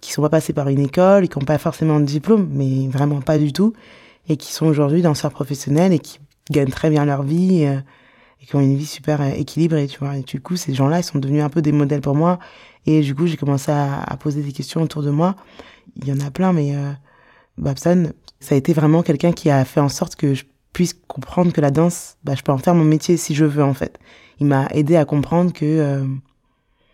qui 0.00 0.12
sont 0.12 0.22
pas 0.22 0.28
passés 0.28 0.52
par 0.52 0.68
une 0.68 0.80
école, 0.80 1.24
et 1.24 1.28
qui 1.28 1.38
n'ont 1.38 1.44
pas 1.44 1.58
forcément 1.58 1.98
de 1.98 2.04
diplôme, 2.04 2.48
mais 2.52 2.86
vraiment 2.88 3.20
pas 3.20 3.36
du 3.36 3.52
tout, 3.52 3.72
et 4.28 4.36
qui 4.36 4.52
sont 4.52 4.66
aujourd'hui 4.66 5.02
danseurs 5.02 5.32
professionnels 5.32 5.92
et 5.92 5.98
qui 5.98 6.20
gagnent 6.50 6.70
très 6.70 6.90
bien 6.90 7.04
leur 7.04 7.22
vie 7.22 7.64
euh, 7.64 7.80
et 8.40 8.46
qui 8.46 8.56
ont 8.56 8.60
une 8.60 8.76
vie 8.76 8.86
super 8.86 9.20
euh, 9.20 9.30
équilibrée, 9.30 9.86
tu 9.86 9.98
vois. 9.98 10.16
Et 10.16 10.22
du 10.22 10.40
coup, 10.40 10.56
ces 10.56 10.74
gens-là, 10.74 11.00
ils 11.00 11.04
sont 11.04 11.18
devenus 11.18 11.42
un 11.42 11.48
peu 11.48 11.62
des 11.62 11.72
modèles 11.72 12.00
pour 12.00 12.14
moi. 12.14 12.38
Et 12.86 13.00
du 13.00 13.14
coup, 13.14 13.26
j'ai 13.26 13.36
commencé 13.36 13.70
à, 13.70 14.16
poser 14.18 14.42
des 14.42 14.52
questions 14.52 14.82
autour 14.82 15.02
de 15.02 15.10
moi. 15.10 15.36
Il 15.96 16.08
y 16.08 16.12
en 16.12 16.20
a 16.20 16.30
plein, 16.30 16.52
mais 16.52 16.74
euh, 16.74 16.92
Babson, 17.58 18.12
ça 18.40 18.54
a 18.54 18.58
été 18.58 18.72
vraiment 18.72 19.02
quelqu'un 19.02 19.32
qui 19.32 19.50
a 19.50 19.64
fait 19.64 19.80
en 19.80 19.88
sorte 19.88 20.16
que 20.16 20.34
je 20.34 20.44
puisse 20.72 20.94
comprendre 21.06 21.52
que 21.52 21.60
la 21.60 21.70
danse, 21.70 22.16
bah, 22.24 22.34
je 22.36 22.42
peux 22.42 22.52
en 22.52 22.58
faire 22.58 22.74
mon 22.74 22.84
métier 22.84 23.16
si 23.16 23.34
je 23.34 23.44
veux 23.44 23.64
en 23.64 23.74
fait. 23.74 23.98
Il 24.40 24.46
m'a 24.46 24.66
aidé 24.70 24.96
à 24.96 25.04
comprendre 25.04 25.52
que 25.52 25.64
euh, 25.64 26.04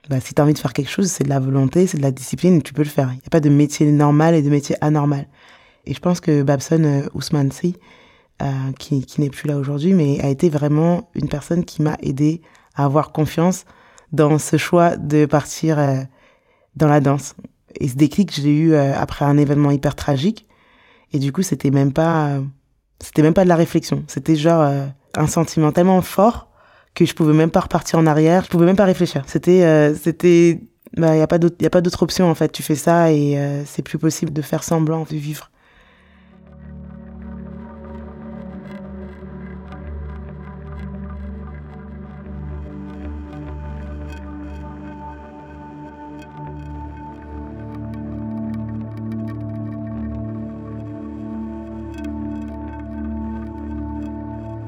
bah, 0.08 0.20
si 0.20 0.34
tu 0.34 0.40
as 0.40 0.44
envie 0.44 0.54
de 0.54 0.58
faire 0.58 0.72
quelque 0.72 0.90
chose, 0.90 1.10
c'est 1.10 1.24
de 1.24 1.28
la 1.28 1.40
volonté, 1.40 1.86
c'est 1.86 1.98
de 1.98 2.02
la 2.02 2.10
discipline, 2.10 2.62
tu 2.62 2.72
peux 2.72 2.82
le 2.82 2.88
faire. 2.88 3.08
Il 3.12 3.16
n'y 3.16 3.26
a 3.26 3.30
pas 3.30 3.40
de 3.40 3.50
métier 3.50 3.90
normal 3.90 4.34
et 4.34 4.42
de 4.42 4.50
métier 4.50 4.76
anormal. 4.80 5.28
Et 5.86 5.94
je 5.94 6.00
pense 6.00 6.20
que 6.20 6.42
Babson 6.42 6.82
euh, 6.84 7.08
Ousmane 7.14 7.52
Si, 7.52 7.76
euh, 8.42 8.72
qui, 8.78 9.04
qui 9.06 9.20
n'est 9.20 9.30
plus 9.30 9.48
là 9.48 9.56
aujourd'hui, 9.56 9.94
mais 9.94 10.20
a 10.20 10.28
été 10.28 10.48
vraiment 10.48 11.10
une 11.14 11.28
personne 11.28 11.64
qui 11.64 11.82
m'a 11.82 11.96
aidé 12.02 12.42
à 12.74 12.84
avoir 12.84 13.12
confiance 13.12 13.64
dans 14.14 14.38
ce 14.38 14.56
choix 14.56 14.96
de 14.96 15.26
partir 15.26 15.78
euh, 15.78 15.96
dans 16.76 16.88
la 16.88 17.00
danse. 17.00 17.34
Et 17.80 17.88
ce 17.88 17.96
déclic, 17.96 18.34
je 18.34 18.42
l'ai 18.42 18.54
eu 18.54 18.72
euh, 18.72 18.94
après 18.96 19.24
un 19.24 19.36
événement 19.36 19.70
hyper 19.70 19.94
tragique. 19.94 20.46
Et 21.12 21.18
du 21.18 21.32
coup, 21.32 21.42
c'était 21.42 21.70
même 21.70 21.92
pas, 21.92 22.38
c'était 23.00 23.22
même 23.22 23.34
pas 23.34 23.44
de 23.44 23.48
la 23.48 23.56
réflexion. 23.56 24.04
C'était 24.06 24.36
genre 24.36 24.62
euh, 24.62 24.86
un 25.16 25.26
sentiment 25.26 25.72
tellement 25.72 26.00
fort 26.02 26.48
que 26.94 27.04
je 27.04 27.14
pouvais 27.14 27.32
même 27.32 27.50
pas 27.50 27.60
repartir 27.60 27.98
en 27.98 28.06
arrière. 28.06 28.44
Je 28.44 28.50
pouvais 28.50 28.66
même 28.66 28.76
pas 28.76 28.84
réfléchir. 28.84 29.24
C'était, 29.26 29.92
c'était, 29.94 30.60
bah, 30.96 31.16
y 31.16 31.20
a 31.20 31.26
pas 31.26 31.38
d'autre, 31.38 31.56
y 31.60 31.66
a 31.66 31.70
pas 31.70 31.80
d'autre 31.80 32.04
option 32.04 32.30
en 32.30 32.34
fait. 32.36 32.52
Tu 32.52 32.62
fais 32.62 32.76
ça 32.76 33.12
et 33.12 33.36
c'est 33.66 33.82
plus 33.82 33.98
possible 33.98 34.32
de 34.32 34.42
faire 34.42 34.62
semblant 34.62 35.02
de 35.02 35.16
vivre. 35.16 35.50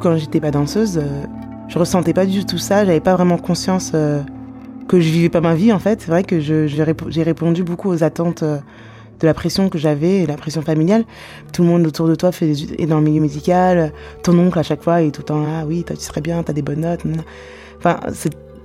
Quand 0.07 0.17
j'étais 0.17 0.39
pas 0.39 0.53
danseuse, 0.53 0.99
euh, 0.99 1.25
je 1.67 1.81
ressentais 1.81 2.13
pas 2.13 2.27
du 2.27 2.47
tout 2.47 2.59
ça. 2.59 2.85
J'avais 2.85 3.01
pas 3.01 3.17
vraiment 3.17 3.39
conscience 3.39 3.91
euh, 3.93 4.23
que 4.87 5.01
je 5.01 5.11
vivais 5.11 5.29
pas 5.29 5.41
ma 5.41 5.57
vie 5.57 5.73
en 5.73 5.81
fait. 5.81 6.01
C'est 6.01 6.13
vrai 6.13 6.23
que 6.23 6.39
j'ai 6.39 7.23
répondu 7.25 7.65
beaucoup 7.65 7.91
aux 7.91 8.05
attentes 8.05 8.45
euh, 8.45 8.59
de 9.19 9.27
la 9.27 9.35
pression 9.35 9.69
que 9.69 9.79
j'avais 9.79 10.25
la 10.27 10.37
pression 10.37 10.63
familiale. 10.63 11.05
Tout 11.53 11.63
le 11.63 11.69
monde 11.69 11.85
autour 11.85 12.07
de 12.07 12.15
toi 12.15 12.31
fait 12.31 12.53
est 12.79 12.87
dans 12.87 12.99
le 12.99 13.05
milieu 13.05 13.21
musical. 13.21 13.93
Ton 14.23 14.39
oncle 14.39 14.57
à 14.61 14.63
chaque 14.63 14.85
fois 14.85 15.03
est 15.03 15.11
tout 15.11 15.23
le 15.23 15.27
temps 15.27 15.43
là. 15.43 15.65
Oui, 15.67 15.83
toi 15.83 15.97
tu 15.97 16.05
serais 16.05 16.21
bien, 16.21 16.41
t'as 16.45 16.53
des 16.53 16.63
bonnes 16.63 16.83
notes. 16.83 17.03
Enfin, 17.79 17.99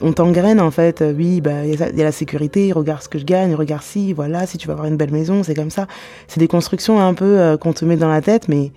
on 0.04 0.14
t'engraine 0.14 0.62
en 0.62 0.70
fait. 0.70 1.04
Oui, 1.18 1.42
bah 1.42 1.66
il 1.66 1.74
y, 1.74 1.78
y, 1.78 2.02
a 2.02 2.04
la 2.04 2.12
sécurité. 2.12 2.72
Regarde 2.72 3.02
ce 3.02 3.10
que 3.10 3.18
je 3.18 3.26
gagne. 3.26 3.56
Regarde 3.56 3.82
si, 3.82 4.14
voilà, 4.14 4.46
si 4.46 4.60
tu 4.60 4.68
vas 4.68 4.74
avoir 4.74 4.88
une 4.88 4.98
belle 4.98 5.12
maison, 5.12 5.42
c'est 5.42 5.56
comme 5.56 5.72
ça. 5.72 5.88
C'est 6.28 6.40
des 6.40 6.48
constructions 6.48 7.02
un 7.02 7.16
peu 7.16 7.58
qu'on 7.60 7.74
te 7.74 7.84
met 7.84 7.98
dans 7.98 8.10
la 8.10 8.22
tête, 8.22 8.48
mais 8.48 8.72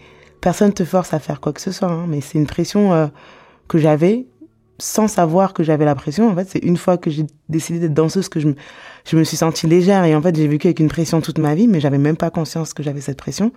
Personne 0.45 0.75
te 0.75 0.85
force 0.85 1.15
à 1.15 1.21
faire 1.21 1.41
quoi 1.41 1.55
que 1.55 1.61
ce 1.63 1.73
soit, 1.73 1.89
hein, 1.89 2.05
mais 2.07 2.21
c'est 2.21 2.37
une 2.37 2.45
pression 2.47 2.93
euh, 2.93 3.07
que 3.67 3.79
j'avais 3.79 4.27
sans 4.79 5.09
savoir 5.09 5.55
que 5.55 5.63
j'avais 5.63 5.87
la 5.87 5.95
pression. 5.95 6.29
En 6.29 6.35
fait, 6.35 6.47
c'est 6.47 6.59
une 6.59 6.77
fois 6.77 6.99
que 6.99 7.09
j'ai 7.09 7.25
décidé 7.49 7.79
d'être 7.79 7.95
danseuse 7.95 8.29
que 8.29 8.41
je 8.41 8.49
me, 8.49 8.55
je 9.07 9.17
me 9.17 9.25
suis 9.25 9.39
sentie 9.39 9.67
légère 9.67 10.05
et 10.05 10.15
en 10.15 10.21
fait, 10.21 10.37
j'ai 10.37 10.47
vécu 10.47 10.67
avec 10.67 10.81
une 10.81 10.89
pression 10.89 11.23
toute 11.23 11.39
ma 11.39 11.55
vie, 11.55 11.67
mais 11.67 11.81
j'avais 11.81 11.97
même 11.97 12.19
pas 12.19 12.29
conscience 12.29 12.75
que 12.75 12.83
j'avais 12.83 13.01
cette 13.01 13.17
pression. 13.17 13.53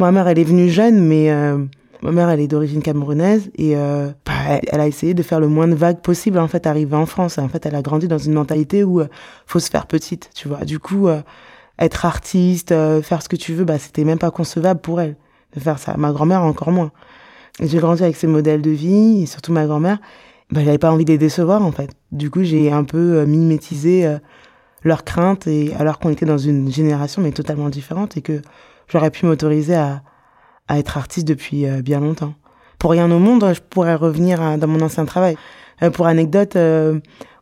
Ma 0.00 0.10
mère, 0.10 0.26
elle 0.26 0.40
est 0.40 0.44
venue 0.44 0.68
jeune, 0.68 1.06
mais 1.06 1.30
euh, 1.30 1.56
ma 2.02 2.10
mère, 2.10 2.28
elle 2.30 2.40
est 2.40 2.48
d'origine 2.48 2.82
camerounaise 2.82 3.48
et 3.54 3.76
euh, 3.76 4.08
bah, 4.26 4.58
elle 4.66 4.80
a 4.80 4.88
essayé 4.88 5.14
de 5.14 5.22
faire 5.22 5.38
le 5.38 5.46
moins 5.46 5.68
de 5.68 5.76
vagues 5.76 6.00
possible 6.00 6.40
en 6.40 6.48
fait, 6.48 6.66
arriver 6.66 6.96
en 6.96 7.06
France. 7.06 7.38
En 7.38 7.48
fait, 7.48 7.64
elle 7.64 7.76
a 7.76 7.82
grandi 7.82 8.08
dans 8.08 8.18
une 8.18 8.32
mentalité 8.32 8.82
où 8.82 9.00
faut 9.46 9.60
se 9.60 9.70
faire 9.70 9.86
petite, 9.86 10.30
tu 10.34 10.48
vois. 10.48 10.64
Du 10.64 10.80
coup, 10.80 11.06
être 11.78 12.04
artiste, 12.04 12.70
faire 12.70 13.22
ce 13.22 13.28
que 13.28 13.36
tu 13.36 13.54
veux, 13.54 13.64
bah, 13.64 13.78
c'était 13.78 14.02
même 14.02 14.18
pas 14.18 14.32
concevable 14.32 14.80
pour 14.80 15.00
elle 15.00 15.14
de 15.54 15.60
faire 15.60 15.78
ça. 15.78 15.96
Ma 15.96 16.12
grand-mère 16.12 16.42
encore 16.42 16.72
moins. 16.72 16.90
J'ai 17.60 17.78
grandi 17.78 18.02
avec 18.02 18.16
ces 18.16 18.26
modèles 18.26 18.62
de 18.62 18.70
vie, 18.70 19.22
et 19.22 19.26
surtout 19.26 19.52
ma 19.52 19.66
grand-mère, 19.66 19.98
bah, 20.50 20.60
j'avais 20.64 20.78
pas 20.78 20.92
envie 20.92 21.04
de 21.04 21.12
les 21.12 21.18
décevoir 21.18 21.62
en 21.64 21.72
fait. 21.72 21.90
Du 22.12 22.30
coup, 22.30 22.42
j'ai 22.42 22.70
un 22.72 22.84
peu 22.84 23.18
euh, 23.18 23.26
mimétisé 23.26 24.06
euh, 24.06 24.18
leurs 24.82 25.04
craintes, 25.04 25.46
et 25.46 25.74
alors 25.78 25.98
qu'on 25.98 26.10
était 26.10 26.26
dans 26.26 26.38
une 26.38 26.70
génération 26.70 27.20
mais 27.20 27.32
totalement 27.32 27.68
différente 27.68 28.16
et 28.16 28.22
que 28.22 28.40
j'aurais 28.86 29.10
pu 29.10 29.26
m'autoriser 29.26 29.74
à, 29.74 30.02
à 30.68 30.78
être 30.78 30.96
artiste 30.96 31.26
depuis 31.26 31.66
euh, 31.66 31.82
bien 31.82 32.00
longtemps. 32.00 32.34
Pour 32.78 32.92
rien 32.92 33.10
au 33.10 33.18
monde, 33.18 33.44
je 33.52 33.60
pourrais 33.60 33.96
revenir 33.96 34.56
dans 34.56 34.68
mon 34.68 34.80
ancien 34.82 35.04
travail. 35.04 35.36
pour 35.94 36.06
anecdote, 36.06 36.56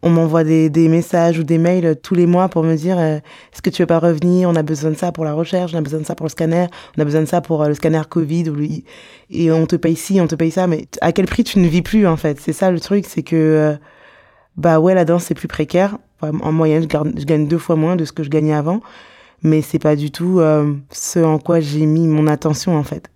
on 0.03 0.11
m'envoie 0.11 0.45
des, 0.45 0.71
des, 0.71 0.89
messages 0.89 1.39
ou 1.39 1.43
des 1.43 1.59
mails 1.59 1.97
tous 2.03 2.15
les 2.15 2.27
mois 2.27 2.49
pour 2.49 2.63
me 2.63 2.77
dire 2.77 2.99
euh, 2.99 3.17
est-ce 3.17 3.63
que 3.63 3.71
tu 3.71 3.83
veux 3.83 3.87
pas 3.87 3.99
revenir? 3.99 4.49
On 4.49 4.55
a 4.55 4.63
besoin 4.63 4.91
de 4.91 4.97
ça 4.97 5.13
pour 5.13 5.25
la 5.25 5.33
recherche, 5.33 5.73
on 5.75 5.79
a 5.79 5.83
besoin 5.83 6.01
de 6.01 6.07
ça 6.07 6.15
pour 6.15 6.27
le 6.27 6.31
scanner, 6.31 6.67
on 6.97 7.03
a 7.03 7.05
besoin 7.05 7.21
de 7.23 7.27
ça 7.27 7.41
pour 7.41 7.63
euh, 7.63 7.69
le 7.69 7.75
scanner 7.75 8.03
Covid 8.09 8.51
ou 8.51 8.57
et 9.31 9.53
on 9.53 9.67
te 9.67 9.77
paye 9.77 9.97
ci, 9.97 10.21
on 10.21 10.27
te 10.27 10.35
paye 10.35 10.51
ça, 10.51 10.67
mais 10.67 10.87
à 11.01 11.13
quel 11.13 11.27
prix 11.27 11.45
tu 11.45 11.59
ne 11.59 11.69
vis 11.69 11.83
plus 11.83 12.07
en 12.07 12.17
fait? 12.17 12.41
C'est 12.41 12.53
ça 12.53 12.71
le 12.71 12.81
truc, 12.81 13.07
c'est 13.07 13.23
que 13.23 13.37
euh, 13.37 13.77
bah 14.57 14.81
ouais 14.81 14.95
la 14.95 15.05
danse 15.05 15.25
c'est 15.25 15.35
plus 15.35 15.49
précaire. 15.49 15.99
En 16.23 16.51
moyenne, 16.51 16.83
je, 16.83 17.21
je, 17.21 17.25
gagne 17.27 17.47
deux 17.47 17.59
fois 17.59 17.77
moins 17.77 17.95
de 17.95 18.07
ce 18.07 18.13
que 18.13 18.23
je 18.23 18.31
gagnais 18.31 18.55
avant, 18.55 18.81
mais 19.43 19.61
c'est 19.61 19.79
pas 19.79 19.97
du 19.97 20.11
tout 20.11 20.41
ce 20.91 21.19
en 21.19 21.39
quoi 21.39 21.61
j'ai 21.61 21.85
mis 21.85 22.09
mon 22.09 22.27
attention 22.27 22.75
en 22.75 22.83
fait. 22.85 23.11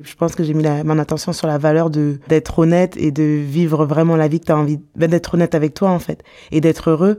Je 0.00 0.14
pense 0.14 0.34
que 0.34 0.44
j'ai 0.44 0.54
mis 0.54 0.62
la, 0.62 0.84
mon 0.84 0.98
attention 0.98 1.32
sur 1.32 1.46
la 1.46 1.58
valeur 1.58 1.90
de 1.90 2.18
d'être 2.28 2.58
honnête 2.58 2.96
et 2.96 3.10
de 3.10 3.22
vivre 3.22 3.86
vraiment 3.86 4.16
la 4.16 4.28
vie 4.28 4.40
que 4.40 4.46
tu 4.46 4.52
as 4.52 4.56
envie 4.56 4.78
ben, 4.94 5.10
d'être 5.10 5.34
honnête 5.34 5.54
avec 5.54 5.74
toi 5.74 5.90
en 5.90 5.98
fait 5.98 6.22
et 6.50 6.60
d'être 6.60 6.90
heureux. 6.90 7.18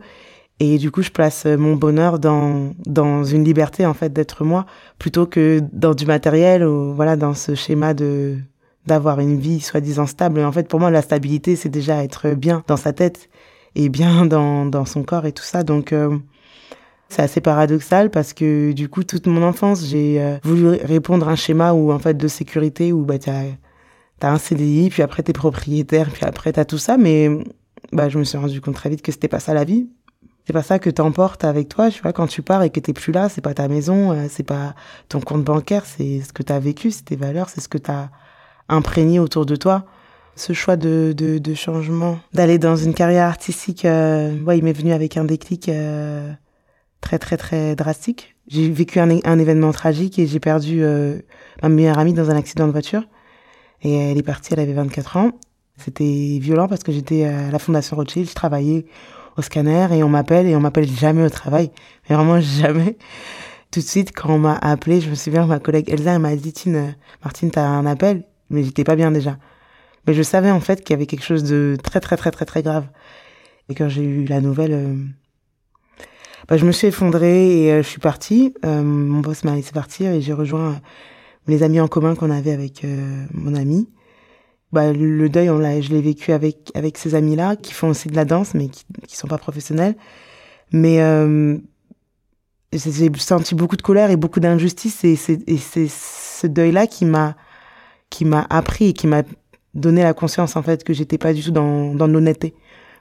Et 0.60 0.78
du 0.78 0.92
coup 0.92 1.02
je 1.02 1.12
place 1.12 1.46
mon 1.46 1.76
bonheur 1.76 2.20
dans 2.20 2.74
dans 2.86 3.24
une 3.24 3.44
liberté 3.44 3.86
en 3.86 3.94
fait 3.94 4.14
d'être 4.14 4.44
moi 4.44 4.66
plutôt 5.00 5.26
que 5.26 5.62
dans 5.74 5.94
du 5.94 6.06
matériel 6.06 6.64
ou 6.64 6.94
voilà 6.94 7.16
dans 7.16 7.34
ce 7.34 7.56
schéma 7.56 7.94
de 7.94 8.38
d'avoir 8.86 9.20
une 9.20 9.40
vie 9.40 9.60
soi-disant 9.60 10.06
stable. 10.06 10.40
Et 10.40 10.46
en 10.46 10.52
fait 10.52 10.68
pour 10.68 10.80
moi 10.80 10.92
la 10.92 11.02
stabilité 11.02 11.56
c'est 11.56 11.70
déjà 11.70 12.04
être 12.04 12.30
bien 12.30 12.64
dans 12.68 12.78
sa 12.78 12.94
tête 12.94 13.30
et 13.76 13.90
bien 13.90 14.26
dans 14.28 14.66
dans 14.66 14.86
son 14.86 15.04
corps 15.04 15.26
et 15.26 15.32
tout 15.32 15.44
ça. 15.44 15.64
Donc 15.64 15.94
euh, 15.94 16.18
c'est 17.10 17.22
assez 17.22 17.42
paradoxal 17.42 18.10
parce 18.10 18.34
que 18.34 18.72
du 18.74 18.90
coup, 18.90 19.04
toute 19.04 19.28
mon 19.28 19.44
enfance, 19.44 19.86
j'ai 19.86 20.22
euh, 20.22 20.38
voulu 20.44 20.70
répondre 20.84 21.28
à 21.28 21.32
un 21.32 21.36
schéma 21.36 21.74
où, 21.74 21.92
en 21.92 22.00
fait, 22.00 22.16
de 22.16 22.28
sécurité 22.28 22.92
où 22.92 23.04
bah, 23.04 23.18
tu 23.18 23.30
as, 23.30 23.46
un 24.22 24.38
CDI, 24.38 24.90
puis 24.90 25.04
après, 25.04 25.24
tu 25.24 25.32
es 25.32 25.34
propriétaire, 25.34 26.10
puis 26.12 26.26
après, 26.26 26.52
tu 26.54 26.60
as 26.60 26.66
tout 26.66 26.78
ça. 26.78 26.98
Mais 26.98 27.30
bah, 27.92 28.10
je 28.10 28.18
me 28.18 28.24
suis 28.24 28.38
rendu 28.38 28.60
compte 28.62 28.76
très 28.76 28.90
vite 28.90 29.02
que 29.02 29.12
c'était 29.12 29.28
pas 29.28 29.40
ça 29.40 29.54
la 29.54 29.64
vie. 29.64 29.88
C'est 30.46 30.54
pas 30.54 30.64
ça 30.64 30.80
que 30.80 30.90
t'emportes 30.90 31.44
avec 31.44 31.68
toi, 31.68 31.92
tu 31.92 32.02
vois, 32.02 32.14
quand 32.14 32.28
tu 32.28 32.42
pars 32.42 32.64
et 32.64 32.70
que 32.70 32.80
t'es 32.80 32.94
plus 32.94 33.12
là, 33.12 33.28
c'est 33.28 33.42
pas 33.42 33.54
ta 33.54 33.68
maison, 33.68 34.14
euh, 34.14 34.28
c'est 34.30 34.44
pas 34.44 34.76
ton 35.10 35.20
compte 35.20 35.44
bancaire, 35.44 35.86
c'est 35.86 36.22
ce 36.22 36.32
que 36.32 36.42
t'as 36.42 36.60
vécu, 36.60 36.90
c'est 36.92 37.04
tes 37.04 37.18
valeurs, 37.18 37.50
c'est 37.50 37.60
ce 37.60 37.68
que 37.68 37.78
t'as 37.78 38.08
imprégné 38.70 39.20
autour 39.20 39.46
de 39.46 39.58
toi. 39.58 39.84
Ce 40.38 40.54
choix 40.54 40.78
de, 40.78 41.14
de, 41.18 41.38
de 41.38 41.54
changement, 41.54 42.20
d'aller 42.34 42.60
dans 42.60 42.78
une 42.78 42.94
carrière 42.94 43.26
artistique, 43.26 43.84
euh, 43.84 44.40
ouais, 44.44 44.58
il 44.58 44.64
m'est 44.64 44.72
venu 44.72 44.94
avec 44.94 45.18
un 45.18 45.26
déclic 45.26 45.68
euh, 45.68 46.32
très 47.02 47.20
très 47.20 47.38
très 47.38 47.76
drastique. 47.76 48.36
J'ai 48.48 48.70
vécu 48.70 49.00
un, 49.00 49.10
événement 49.10 49.72
tragique 49.72 50.20
et 50.20 50.28
j'ai 50.28 50.40
perdu 50.40 50.82
euh, 50.82 51.20
ma 51.62 51.70
meilleure 51.70 52.00
amie 52.00 52.14
dans 52.14 52.30
un 52.30 52.38
accident 52.38 52.66
de 52.66 52.72
voiture. 52.72 53.04
Et 53.82 53.94
elle 53.94 54.18
est 54.18 54.24
partie, 54.24 54.54
elle 54.54 54.62
avait 54.62 54.74
24 54.74 55.18
ans. 55.18 55.32
C'était 55.78 56.40
violent 56.42 56.68
parce 56.68 56.84
que 56.84 56.92
j'étais 56.92 57.26
à 57.26 57.52
la 57.52 57.60
Fondation 57.60 57.98
Rothschild, 57.98 58.30
je 58.30 58.34
travaillais 58.34 58.86
au 59.38 59.42
scanner 59.42 59.88
et 59.92 60.04
on 60.04 60.10
m'appelle 60.10 60.48
et 60.48 60.56
on 60.56 60.60
m'appelle 60.60 60.88
jamais 60.88 61.24
au 61.24 61.30
travail. 61.30 61.72
Mais 62.10 62.16
vraiment 62.16 62.40
jamais. 62.40 62.98
Tout 63.72 63.82
de 63.82 63.86
suite, 63.86 64.12
quand 64.16 64.30
on 64.34 64.40
m'a 64.40 64.56
appelé, 64.56 65.02
je 65.02 65.10
me 65.10 65.16
souviens, 65.16 65.46
ma 65.46 65.60
collègue 65.60 65.90
Elsa, 65.90 66.14
elle 66.14 66.20
m'a 66.20 66.36
dit, 66.36 66.54
Tine, 66.54 66.96
Martine, 67.24 67.52
t'as 67.52 67.66
un 67.66 67.86
appel? 67.86 68.24
Mais 68.50 68.64
j'étais 68.64 68.86
pas 68.86 68.96
bien 68.96 69.12
déjà. 69.12 69.38
Mais 70.08 70.14
je 70.14 70.24
savais 70.24 70.52
en 70.52 70.62
fait 70.62 70.84
qu'il 70.84 70.94
y 70.94 70.96
avait 70.96 71.06
quelque 71.06 71.26
chose 71.26 71.44
de 71.44 71.78
très 71.84 72.00
très 72.00 72.16
très 72.16 72.32
très 72.32 72.46
très 72.46 72.64
grave. 72.64 72.88
Et 73.70 73.76
quand 73.76 73.90
j'ai 73.90 74.04
eu 74.04 74.26
la 74.26 74.40
nouvelle, 74.40 74.74
euh, 74.74 74.96
bah, 76.48 76.56
je 76.56 76.66
me 76.66 76.72
suis 76.72 76.88
effondrée 76.88 77.64
et 77.64 77.72
euh, 77.74 77.82
je 77.82 77.88
suis 77.88 78.00
partie. 78.00 78.54
Euh, 78.66 78.82
mon 78.82 79.20
boss 79.20 79.44
m'a 79.44 79.56
laissé 79.56 79.72
partir 79.74 80.12
et 80.12 80.22
j'ai 80.22 80.34
rejoint 80.34 80.72
euh, 80.72 80.76
les 81.48 81.62
amis 81.64 81.80
en 81.80 81.88
commun 81.88 82.16
qu'on 82.16 82.32
avait 82.32 82.52
avec 82.52 82.86
mon 83.34 83.56
ami. 83.56 83.90
Bah, 84.74 84.92
le 84.92 85.30
deuil, 85.30 85.50
on 85.50 85.60
l'a, 85.60 85.80
je 85.80 85.90
l'ai 85.90 86.02
vécu 86.02 86.34
avec 86.34 86.72
avec 86.76 86.98
ces 86.98 87.16
amis-là 87.16 87.56
qui 87.56 87.74
font 87.74 87.90
aussi 87.90 88.10
de 88.10 88.16
la 88.16 88.26
danse, 88.26 88.54
mais 88.54 88.68
qui 88.68 88.86
qui 89.08 89.16
sont 89.16 89.28
pas 89.28 89.38
professionnels. 89.38 89.96
Mais 90.74 90.98
j'ai 92.74 93.12
senti 93.18 93.56
beaucoup 93.56 93.78
de 93.78 93.82
colère 93.82 94.12
et 94.12 94.18
beaucoup 94.18 94.42
d'injustice 94.42 95.06
et 95.06 95.16
c'est 95.16 95.40
et 95.48 95.58
c'est 95.58 95.88
ce 95.90 96.48
deuil-là 96.48 96.86
qui 96.88 97.06
m'a 97.06 97.36
qui 98.10 98.26
m'a 98.26 98.46
appris 98.50 98.90
et 98.90 98.94
qui 98.94 99.08
m'a 99.08 99.24
donné 99.74 100.04
la 100.04 100.14
conscience 100.14 100.58
en 100.58 100.64
fait 100.64 100.84
que 100.84 100.94
j'étais 100.94 101.18
pas 101.18 101.34
du 101.34 101.42
tout 101.44 101.52
dans 101.52 101.96
dans 101.96 102.08
l'honnêteté. 102.08 102.54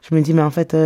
Je 0.08 0.14
me 0.14 0.20
dis 0.20 0.34
mais 0.34 0.42
en 0.42 0.52
fait 0.52 0.76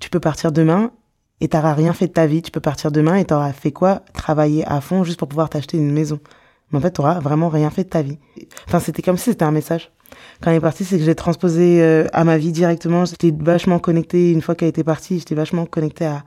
tu 0.00 0.10
peux 0.10 0.20
partir 0.20 0.50
demain 0.50 0.90
et 1.40 1.48
t'auras 1.48 1.74
rien 1.74 1.92
fait 1.92 2.06
de 2.08 2.12
ta 2.12 2.26
vie. 2.26 2.42
Tu 2.42 2.50
peux 2.50 2.60
partir 2.60 2.90
demain 2.90 3.16
et 3.16 3.24
t'auras 3.24 3.52
fait 3.52 3.72
quoi? 3.72 4.02
Travailler 4.12 4.66
à 4.66 4.80
fond 4.80 5.04
juste 5.04 5.18
pour 5.18 5.28
pouvoir 5.28 5.50
t'acheter 5.50 5.76
une 5.76 5.92
maison. 5.92 6.20
Mais 6.70 6.78
en 6.78 6.80
fait, 6.80 6.92
t'auras 6.92 7.20
vraiment 7.20 7.48
rien 7.48 7.70
fait 7.70 7.84
de 7.84 7.88
ta 7.88 8.02
vie. 8.02 8.18
Enfin, 8.66 8.80
c'était 8.80 9.02
comme 9.02 9.16
si 9.16 9.30
c'était 9.30 9.44
un 9.44 9.52
message. 9.52 9.92
Quand 10.40 10.50
elle 10.50 10.56
est 10.56 10.60
partie, 10.60 10.84
c'est 10.84 10.98
que 10.98 11.04
j'ai 11.04 11.14
transposé 11.14 11.82
euh, 11.82 12.06
à 12.12 12.24
ma 12.24 12.38
vie 12.38 12.52
directement. 12.52 13.04
J'étais 13.04 13.32
vachement 13.38 13.78
connectée. 13.78 14.32
Une 14.32 14.42
fois 14.42 14.54
qu'elle 14.54 14.68
était 14.68 14.84
partie, 14.84 15.18
j'étais 15.18 15.34
vachement 15.34 15.66
connectée 15.66 16.06
à, 16.06 16.24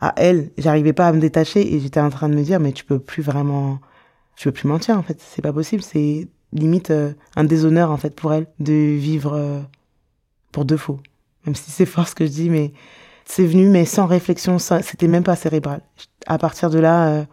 à 0.00 0.14
elle. 0.16 0.50
J'arrivais 0.58 0.92
pas 0.92 1.08
à 1.08 1.12
me 1.12 1.20
détacher 1.20 1.74
et 1.74 1.80
j'étais 1.80 2.00
en 2.00 2.10
train 2.10 2.28
de 2.28 2.34
me 2.34 2.42
dire, 2.42 2.60
mais 2.60 2.72
tu 2.72 2.84
peux 2.84 2.98
plus 2.98 3.22
vraiment, 3.22 3.78
tu 4.36 4.48
peux 4.48 4.52
plus 4.52 4.68
mentir, 4.68 4.98
en 4.98 5.02
fait. 5.02 5.20
C'est 5.20 5.42
pas 5.42 5.52
possible. 5.52 5.82
C'est, 5.82 6.28
limite 6.52 6.92
un 7.36 7.44
déshonneur 7.44 7.92
en 7.92 7.96
fait 7.96 8.12
pour 8.16 8.32
elle 8.32 8.48
de 8.58 8.72
vivre 8.72 9.62
pour 10.50 10.64
deux 10.64 10.76
faux. 10.76 10.98
Même 11.46 11.54
si 11.54 11.70
c'est 11.70 11.86
fort 11.86 12.08
ce 12.08 12.14
que 12.14 12.26
je 12.26 12.30
dis, 12.30 12.50
mais 12.50 12.72
c'est 13.30 13.46
venu, 13.46 13.68
mais 13.68 13.84
sans 13.84 14.06
réflexion, 14.06 14.58
c'était 14.58 15.06
même 15.06 15.22
pas 15.22 15.36
cérébral. 15.36 15.82
À 16.26 16.36
partir 16.36 16.68
de 16.68 16.80
là, 16.80 17.26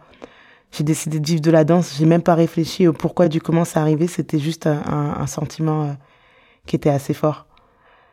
j'ai 0.72 0.84
décidé 0.84 1.18
de 1.18 1.26
vivre 1.26 1.40
de 1.40 1.50
la 1.50 1.64
danse. 1.64 1.96
J'ai 1.98 2.06
même 2.06 2.22
pas 2.22 2.34
réfléchi 2.34 2.86
au 2.86 2.92
pourquoi 2.92 3.28
du 3.28 3.40
comment 3.40 3.64
ça 3.64 3.80
arrivait. 3.80 4.06
C'était 4.06 4.38
juste 4.38 4.66
un, 4.66 5.26
sentiment 5.26 5.84
euh, 5.84 5.92
qui 6.66 6.76
était 6.76 6.90
assez 6.90 7.14
fort. 7.14 7.46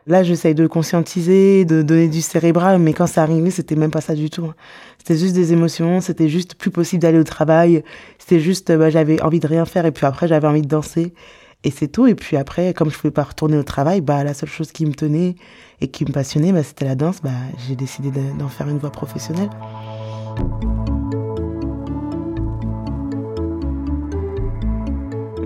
Là, 0.08 0.24
j'essaye 0.24 0.56
de 0.56 0.68
conscientiser, 0.68 1.66
de 1.66 1.82
donner 1.82 2.08
du 2.08 2.22
cérébral, 2.22 2.80
mais 2.80 2.94
quand 2.94 3.08
ça 3.08 3.24
arrivait, 3.24 3.50
c'était 3.50 3.76
même 3.76 3.92
pas 3.92 4.02
ça 4.02 4.14
du 4.14 4.30
tout. 4.30 4.46
Hein. 4.46 4.56
C'était 5.00 5.18
juste 5.18 5.34
des 5.34 5.52
émotions, 5.52 6.00
c'était 6.00 6.30
juste 6.30 6.56
plus 6.56 6.70
possible 6.70 7.02
d'aller 7.02 7.18
au 7.20 7.24
travail, 7.24 7.84
c'était 8.20 8.40
juste, 8.40 8.72
bah, 8.72 8.92
j'avais 8.92 9.20
envie 9.24 9.40
de 9.40 9.48
rien 9.48 9.66
faire, 9.66 9.88
et 9.88 9.92
puis 9.92 10.06
après, 10.06 10.28
j'avais 10.28 10.48
envie 10.48 10.62
de 10.62 10.68
danser, 10.68 11.14
et 11.66 11.72
c'est 11.72 11.88
tout. 11.88 12.08
Et 12.08 12.16
puis 12.16 12.38
après, 12.38 12.74
comme 12.74 12.90
je 12.92 12.98
pouvais 12.98 13.12
pas 13.12 13.24
retourner 13.24 13.58
au 13.58 13.64
travail, 13.64 14.00
bah, 14.00 14.24
la 14.24 14.34
seule 14.34 14.50
chose 14.50 14.72
qui 14.72 14.86
me 14.86 14.94
tenait 14.94 15.36
et 15.82 15.88
qui 15.88 16.06
me 16.06 16.12
passionnait, 16.12 16.54
bah, 16.54 16.64
c'était 16.64 16.86
la 16.86 16.96
danse. 16.96 17.22
Bah, 17.22 17.32
j'ai 17.68 17.76
décidé 17.76 18.12
d'en 18.38 18.48
faire 18.48 18.70
une 18.70 18.78
voie 18.78 18.92
professionnelle. 18.92 19.50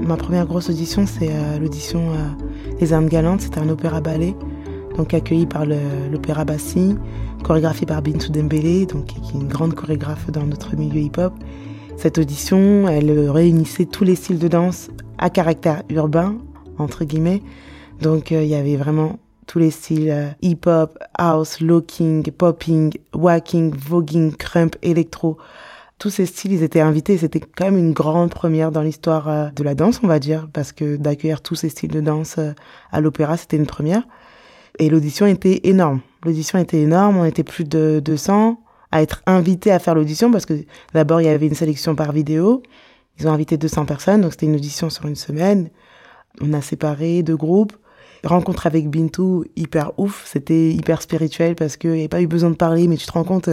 Ma 0.02 0.18
première 0.18 0.46
grosse 0.46 0.70
audition, 0.70 1.06
c'est 1.06 1.30
euh, 1.32 1.60
l'audition 1.60 2.12
euh, 2.12 2.16
Les 2.82 2.94
Indes 2.94 3.10
Galantes. 3.10 3.42
C'était 3.42 3.60
un 3.60 3.70
opéra-ballet, 3.70 4.36
donc 4.98 5.14
accueilli 5.14 5.46
par 5.46 5.66
l'opéra 5.66 6.44
Bassi, 6.46 6.96
chorégraphié 7.44 7.86
par 7.86 8.02
Bintou 8.02 8.32
Dembélé, 8.32 8.86
donc, 8.88 9.06
qui 9.06 9.20
est 9.20 9.40
une 9.40 9.48
grande 9.48 9.76
chorégraphe 9.76 10.30
dans 10.32 10.46
notre 10.46 10.76
milieu 10.76 11.00
hip-hop. 11.00 11.34
Cette 12.00 12.18
audition, 12.18 12.88
elle 12.88 13.30
réunissait 13.30 13.86
tous 13.86 14.06
les 14.06 14.16
styles 14.16 14.40
de 14.40 14.48
danse 14.48 14.90
à 15.18 15.30
caractère 15.30 15.84
urbain, 15.90 16.38
entre 16.78 17.04
guillemets. 17.04 17.44
Donc 18.02 18.32
euh, 18.32 18.42
il 18.42 18.48
y 18.48 18.56
avait 18.56 18.78
vraiment 18.78 19.20
tous 19.48 19.60
les 19.60 19.70
styles 19.70 20.34
hip-hop, 20.42 20.98
house, 21.18 21.60
locking, 21.60 22.32
popping, 22.32 22.94
walking, 23.14 23.76
voguing, 23.76 24.34
crump, 24.34 24.78
électro 24.82 25.38
tous 25.98 26.10
ces 26.10 26.26
styles, 26.26 26.54
ils 26.54 26.64
étaient 26.64 26.80
invités. 26.80 27.18
C'était 27.18 27.42
quand 27.42 27.66
même 27.66 27.78
une 27.78 27.92
grande 27.92 28.30
première 28.30 28.72
dans 28.72 28.82
l'histoire 28.82 29.28
euh, 29.28 29.50
de 29.50 29.64
la 29.64 29.76
danse, 29.76 30.00
on 30.02 30.08
va 30.08 30.20
dire, 30.20 30.48
parce 30.54 30.72
que 30.72 30.96
d'accueillir 30.96 31.42
tous 31.42 31.56
ces 31.56 31.68
styles 31.68 31.92
de 31.92 32.00
danse 32.00 32.38
euh, 32.38 32.54
à 32.94 33.02
l'opéra, 33.02 33.36
c'était 33.36 33.58
une 33.58 33.66
première. 33.66 34.08
Et 34.80 34.90
l'audition 34.90 35.26
était 35.26 35.60
énorme. 35.66 36.00
L'audition 36.24 36.58
était 36.58 36.80
énorme. 36.80 37.18
On 37.18 37.26
était 37.26 37.44
plus 37.44 37.66
de 37.66 38.02
200 38.04 38.58
à 38.92 39.02
être 39.02 39.22
invités 39.26 39.72
à 39.72 39.80
faire 39.80 39.96
l'audition 39.96 40.32
parce 40.32 40.46
que 40.46 40.54
d'abord, 40.94 41.22
il 41.22 41.26
y 41.26 41.30
avait 41.30 41.48
une 41.48 41.56
sélection 41.56 41.96
par 41.96 42.12
vidéo. 42.12 42.64
Ils 43.20 43.28
ont 43.28 43.32
invité 43.32 43.58
200 43.58 43.86
personnes, 43.86 44.22
donc 44.22 44.32
c'était 44.32 44.46
une 44.46 44.56
audition 44.56 44.90
sur 44.90 45.06
une 45.06 45.16
semaine. 45.16 45.70
On 46.42 46.54
a 46.54 46.62
séparé 46.62 47.22
deux 47.24 47.36
groupes. 47.36 47.74
Rencontre 48.24 48.68
avec 48.68 48.90
Bintou, 48.90 49.46
hyper 49.56 49.92
ouf. 49.98 50.26
C'était 50.26 50.72
hyper 50.72 51.02
spirituel 51.02 51.56
parce 51.56 51.78
qu'il 51.78 51.92
n'y 51.92 52.00
avait 52.00 52.08
pas 52.08 52.22
eu 52.22 52.28
besoin 52.28 52.50
de 52.50 52.56
parler, 52.56 52.88
mais 52.88 52.98
tu 52.98 53.06
te 53.06 53.12
rends 53.12 53.24
compte 53.24 53.50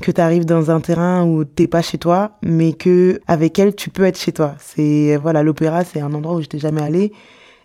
que 0.00 0.10
tu 0.12 0.20
arrives 0.20 0.44
dans 0.44 0.70
un 0.70 0.80
terrain 0.80 1.24
où 1.24 1.44
t'es 1.44 1.66
pas 1.66 1.82
chez 1.82 1.98
toi, 1.98 2.38
mais 2.42 2.72
que 2.72 3.20
avec 3.26 3.58
elle 3.58 3.74
tu 3.74 3.90
peux 3.90 4.04
être 4.04 4.18
chez 4.18 4.32
toi. 4.32 4.54
C'est 4.58 5.16
voilà, 5.16 5.42
l'opéra, 5.42 5.84
c'est 5.84 6.00
un 6.00 6.12
endroit 6.14 6.36
où 6.36 6.40
j'étais 6.40 6.58
jamais 6.58 6.82
allée. 6.82 7.12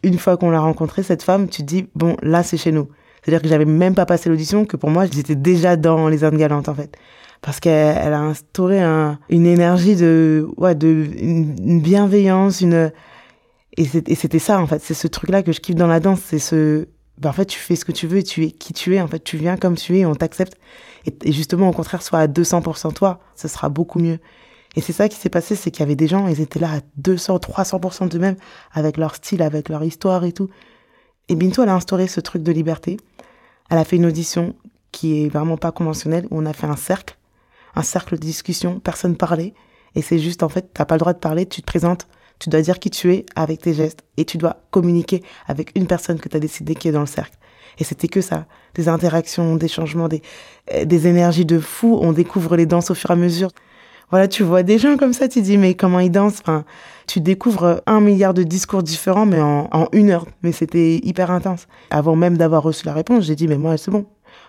Une 0.02 0.18
fois 0.18 0.38
qu'on 0.38 0.50
l'a 0.50 0.60
rencontrée, 0.60 1.04
cette 1.04 1.24
femme, 1.24 1.48
tu 1.48 1.62
te 1.62 1.68
dis 1.68 1.88
bon, 1.96 2.18
là 2.22 2.44
c'est 2.44 2.58
chez 2.58 2.72
nous. 2.72 2.88
C'est-à-dire 3.24 3.42
que 3.42 3.48
j'avais 3.48 3.65
même 3.65 3.96
pas 3.96 4.06
passé 4.06 4.30
l'audition, 4.30 4.65
que 4.65 4.77
pour 4.77 4.89
moi 4.89 5.06
j'étais 5.12 5.36
déjà 5.36 5.75
dans 5.75 6.08
les 6.10 6.24
Indes 6.24 6.38
galantes 6.38 6.70
en 6.70 6.75
fait, 6.75 6.96
parce 7.42 7.60
qu'elle 7.60 8.13
a 8.13 8.20
instauré 8.20 8.82
un, 8.82 9.18
une 9.30 9.46
énergie 9.46 9.96
de 9.96 10.48
ouais 10.58 10.75
de 10.75 11.08
une, 11.20 11.82
bienveillance, 11.82 12.62
une 12.62 12.92
et 13.75 13.86
c'était 13.86 14.39
ça 14.39 14.60
en 14.60 14.68
fait, 14.68 14.82
c'est 14.82 14.94
ce 14.94 15.08
truc 15.08 15.30
là 15.30 15.42
que 15.42 15.51
je 15.51 15.60
kiffe 15.60 15.75
dans 15.75 15.88
la 15.88 16.00
danse, 16.00 16.20
c'est 16.24 16.39
ce 16.39 16.88
ben, 17.18 17.30
en 17.30 17.34
fait, 17.34 17.46
tu 17.46 17.60
fais 17.60 17.75
ce 17.75 17.86
que 17.86 17.92
tu 17.92 18.08
veux 18.08 18.18
et 18.18 18.24
tu 18.24 18.44
es 18.44 18.51
qui 18.51 18.74
tu 18.74 18.96
es. 18.96 19.01
En 19.01 19.08
fait, 19.08 19.24
tu 19.24 19.38
viens 19.38 19.58
comme 19.58 19.75
tu 19.75 19.96
es 19.98 20.00
et 20.00 20.06
on 20.06 20.15
t'accepte. 20.15 20.58
Et, 21.06 21.32
justement, 21.32 21.70
au 21.70 21.74
contraire, 21.74 22.01
sois 22.01 22.20
à 22.20 22.27
200% 22.27 22.94
toi, 22.94 23.20
ce 23.36 23.48
sera 23.48 23.69
beaucoup 23.69 24.00
mieux. 24.00 24.19
Et 24.76 24.82
c'est 24.82 24.93
ça 24.93 25.08
qui 25.08 25.17
s'est 25.17 25.30
passé, 25.30 25.56
c'est 25.56 25.69
qu'il 25.69 25.82
y 25.82 25.84
avait 25.84 25.95
des 25.95 26.08
gens, 26.08 26.28
ils 26.28 26.41
étaient 26.41 26.60
là 26.60 26.71
à 26.78 26.80
200, 26.98 27.38
300% 27.38 28.10
d'eux-mêmes, 28.10 28.36
avec 28.74 28.98
leur 28.98 29.15
style, 29.15 29.43
avec 29.43 29.69
leur 29.69 29.84
histoire 29.84 30.24
et 30.24 30.32
tout. 30.32 30.50
Et 31.30 31.36
Bintou, 31.36 31.64
elle 31.64 31.70
a 31.70 31.76
instauré 31.76 32.08
ce 32.08 32.20
truc 32.20 32.44
de 32.44 32.52
liberté. 32.52 32.98
Elle 33.70 33.78
a 33.78 33.86
fait 33.86 33.96
une 33.96 34.06
audition 34.06 34.56
qui 34.92 35.24
est 35.24 35.30
vraiment 35.30 35.58
pas 35.58 35.72
conventionnelle, 35.72 36.28
où 36.30 36.40
on 36.40 36.46
a 36.46 36.54
fait 36.54 36.68
un 36.68 36.76
cercle, 36.76 37.18
un 37.76 37.82
cercle 37.82 38.16
de 38.16 38.22
discussion, 38.22 38.80
personne 38.80 39.16
parlait. 39.16 39.54
Et 39.96 40.02
c'est 40.02 40.20
juste, 40.20 40.44
en 40.44 40.50
fait, 40.50 40.70
t'as 40.74 40.86
pas 40.86 40.96
le 40.96 41.00
droit 41.00 41.14
de 41.14 41.20
parler, 41.20 41.46
tu 41.46 41.62
te 41.62 41.66
présentes, 41.66 42.08
tu 42.40 42.50
dois 42.50 42.62
dire 42.62 42.80
qui 42.80 42.90
tu 42.90 43.14
es 43.14 43.26
avec 43.36 43.62
tes 43.62 43.74
gestes 43.74 44.04
et 44.18 44.26
tu 44.26 44.38
dois 44.38 44.58
communiquer 44.72 45.24
avec 45.48 45.72
une 45.76 45.88
personne 45.88 46.20
que 46.20 46.30
tu 46.30 46.38
as 46.38 46.40
décidé 46.40 46.76
qui 46.76 46.88
est 46.88 46.92
dans 46.92 47.00
le 47.00 47.06
cercle. 47.06 47.38
Et 47.80 47.84
c'était 47.84 48.08
que 48.08 48.22
ça, 48.22 48.46
des 48.76 48.88
interactions, 48.88 49.56
des 49.56 49.68
changements, 49.68 50.08
des, 50.08 50.22
euh, 50.74 50.86
des 50.86 51.08
énergies 51.08 51.46
de 51.46 51.60
fou. 51.60 51.98
On 52.02 52.12
découvre 52.12 52.56
les 52.56 52.66
danses 52.66 52.92
au 52.92 52.96
fur 52.96 53.10
et 53.10 53.14
à 53.14 53.16
mesure. 53.16 53.50
Voilà, 54.13 54.28
tu 54.28 54.43
vois 54.43 54.62
des 54.62 54.78
gens 54.78 54.95
comme 54.95 55.12
ça, 55.12 55.28
tu 55.28 55.41
dis 55.41 55.58
mais 55.58 55.73
comment 55.73 55.99
ils 55.99 56.12
dansent? 56.12 56.38
Enfin, 56.39 56.65
tu 57.08 57.19
découvres 57.19 57.82
un 57.88 57.99
milliard 57.99 58.36
de 58.36 58.43
discours 58.43 58.84
différents, 58.84 59.26
mais 59.26 59.41
en, 59.41 59.67
en 59.71 59.88
une 59.91 60.12
heure. 60.12 60.28
Mais 60.43 60.52
c'était 60.52 60.97
hyper 60.97 61.32
intense. 61.32 61.65
Avant 61.89 62.15
même 62.15 62.38
d'avoir 62.38 62.62
reçu 62.62 62.86
la 62.86 62.93
réponse, 62.93 63.23
j'ai 63.23 63.36
dit 63.36 63.47
mais 63.47 63.58
moi 63.58 63.76
c'est 63.76 63.89
bon, 63.89 64.06